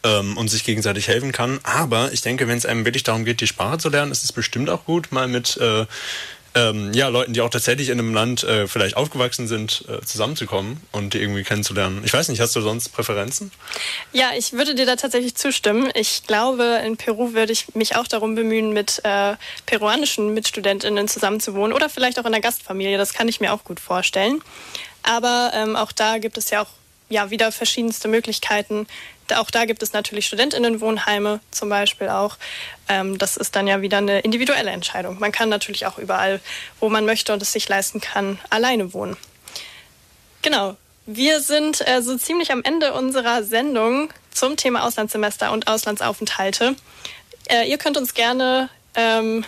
ähm, 0.06 0.38
und 0.38 0.48
sich 0.48 0.64
gegenseitig 0.64 1.08
helfen 1.08 1.32
kann. 1.32 1.60
Aber 1.64 2.14
ich 2.14 2.22
denke, 2.22 2.48
wenn 2.48 2.58
es 2.58 2.66
einem 2.66 2.86
wirklich 2.86 3.04
darum 3.04 3.26
geht, 3.26 3.42
die 3.42 3.48
Sprache 3.48 3.80
zu 3.80 3.90
lernen, 3.90 4.12
ist 4.12 4.24
es 4.24 4.32
bestimmt 4.32 4.70
auch 4.70 4.86
gut, 4.86 5.12
mal 5.12 5.28
mit 5.28 5.58
äh, 5.58 5.86
ähm, 6.56 6.94
ja, 6.94 7.10
Leuten, 7.10 7.34
die 7.34 7.42
auch 7.42 7.50
tatsächlich 7.50 7.90
in 7.90 8.00
einem 8.00 8.14
Land 8.14 8.44
äh, 8.44 8.68
vielleicht 8.68 8.96
aufgewachsen 8.96 9.48
sind, 9.48 9.84
äh, 9.90 10.04
zusammenzukommen 10.06 10.82
und 10.94 11.14
die 11.14 11.20
irgendwie 11.20 11.44
kennenzulernen. 11.44 12.02
Ich 12.06 12.14
weiß 12.14 12.30
nicht, 12.30 12.40
hast 12.40 12.56
du 12.56 12.62
sonst 12.62 12.90
Präferenzen? 12.90 13.52
Ja, 14.14 14.32
ich 14.38 14.54
würde 14.54 14.74
dir 14.74 14.86
da 14.86 14.96
tatsächlich 14.96 15.36
zustimmen. 15.36 15.92
Ich 15.96 16.24
glaube, 16.26 16.82
in 16.86 16.96
Peru 16.96 17.34
würde 17.34 17.52
ich 17.52 17.76
mich 17.76 17.98
auch 17.98 18.08
darum 18.08 18.36
bemühen, 18.36 18.72
mit 18.72 19.02
äh, 19.04 19.36
peruanischen 19.66 20.34
Mitstudentinnen 20.34 21.10
zusammenzuwohnen 21.10 21.74
oder 21.74 21.90
vielleicht 21.90 22.18
auch 22.20 22.26
in 22.26 22.34
einer 22.34 22.42
Gastfamilie. 22.42 22.98
Das 22.98 23.14
kann 23.14 23.28
ich 23.28 23.42
mir 23.42 23.52
auch 23.52 23.66
gut 23.66 23.82
vorstellen. 23.82 24.42
Aber 25.04 25.52
ähm, 25.54 25.76
auch 25.76 25.92
da 25.92 26.20
gibt 26.20 26.38
es 26.38 26.50
ja 26.52 26.64
auch 26.64 26.70
ja, 27.10 27.30
wieder 27.30 27.52
verschiedenste 27.52 28.08
Möglichkeiten, 28.08 28.88
auch 29.34 29.50
da 29.52 29.66
gibt 29.66 29.82
es 29.82 29.94
natürlich 29.94 30.28
Studentinnenwohnheime 30.28 31.40
zum 31.52 31.70
Beispiel 31.70 32.10
auch. 32.10 32.38
Ähm, 32.88 33.18
das 33.18 33.38
ist 33.38 33.56
dann 33.56 33.68
ja 33.68 33.82
wieder 33.82 33.98
eine 33.98 34.20
individuelle 34.20 34.72
Entscheidung. 34.72 35.20
Man 35.20 35.32
kann 35.32 35.50
natürlich 35.50 35.86
auch 35.86 35.98
überall, 35.98 36.40
wo 36.80 36.90
man 36.90 37.06
möchte 37.06 37.34
und 37.34 37.42
es 37.42 37.52
sich 37.52 37.68
leisten 37.68 38.02
kann, 38.02 38.40
alleine 38.50 38.94
wohnen. 38.94 39.18
Genau. 40.42 40.78
Wir 41.08 41.40
sind 41.40 41.88
äh, 41.88 42.02
so 42.02 42.18
ziemlich 42.18 42.52
am 42.52 42.64
Ende 42.64 42.94
unserer 42.94 43.44
Sendung 43.44 44.10
zum 44.32 44.58
Thema 44.58 44.86
Auslandssemester 44.86 45.52
und 45.52 45.68
Auslandsaufenthalte. 45.68 46.76
Äh, 47.48 47.70
ihr 47.70 47.78
könnt 47.78 47.98
uns 47.98 48.16
gerne 48.16 48.70
ähm, 48.96 49.46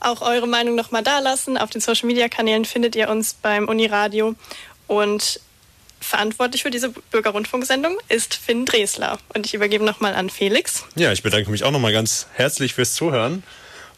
auch 0.00 0.20
eure 0.20 0.46
Meinung 0.46 0.74
nochmal 0.74 1.02
da 1.02 1.18
lassen. 1.18 1.56
Auf 1.56 1.70
den 1.70 1.80
Social 1.80 2.06
Media 2.06 2.28
Kanälen 2.28 2.64
findet 2.64 2.94
ihr 2.94 3.08
uns 3.08 3.34
beim 3.34 3.68
Uniradio. 3.68 4.34
Und 4.86 5.40
Verantwortlich 6.00 6.62
für 6.62 6.70
diese 6.70 6.90
Bürgerrundfunksendung 6.90 7.98
ist 8.08 8.34
Finn 8.34 8.64
Dresler. 8.64 9.18
Und 9.34 9.46
ich 9.46 9.54
übergebe 9.54 9.84
nochmal 9.84 10.14
an 10.14 10.30
Felix. 10.30 10.84
Ja, 10.94 11.12
ich 11.12 11.22
bedanke 11.22 11.50
mich 11.50 11.64
auch 11.64 11.70
nochmal 11.70 11.92
ganz 11.92 12.26
herzlich 12.34 12.74
fürs 12.74 12.94
Zuhören 12.94 13.42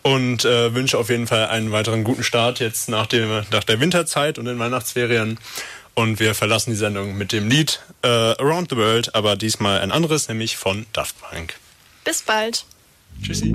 und 0.03 0.45
äh, 0.45 0.75
wünsche 0.75 0.99
auf 0.99 1.11
jeden 1.11 1.27
Fall 1.27 1.47
einen 1.47 1.73
weiteren 1.73 2.05
guten 2.05 2.25
Start 2.25 2.59
jetzt 2.61 2.89
nach, 2.89 3.07
dem, 3.07 3.45
nach 3.51 3.65
der 3.65 3.81
Winterzeit 3.81 4.39
und 4.39 4.47
den 4.47 4.59
Weihnachtsferien. 4.59 5.39
Und 5.95 6.21
wir 6.21 6.35
verlassen 6.35 6.71
die 6.71 6.77
Sendung 6.77 7.19
mit 7.19 7.33
dem 7.33 7.49
Lied 7.49 7.81
äh, 8.03 8.09
Around 8.09 8.71
the 8.71 8.77
World, 8.77 9.15
aber 9.15 9.37
diesmal 9.37 9.81
ein 9.81 9.93
anderes, 9.93 10.29
nämlich 10.29 10.57
von 10.57 10.87
Daft 10.93 11.21
Punk. 11.21 11.55
Bis 12.05 12.23
bald. 12.23 12.65
Tschüssi. 13.23 13.53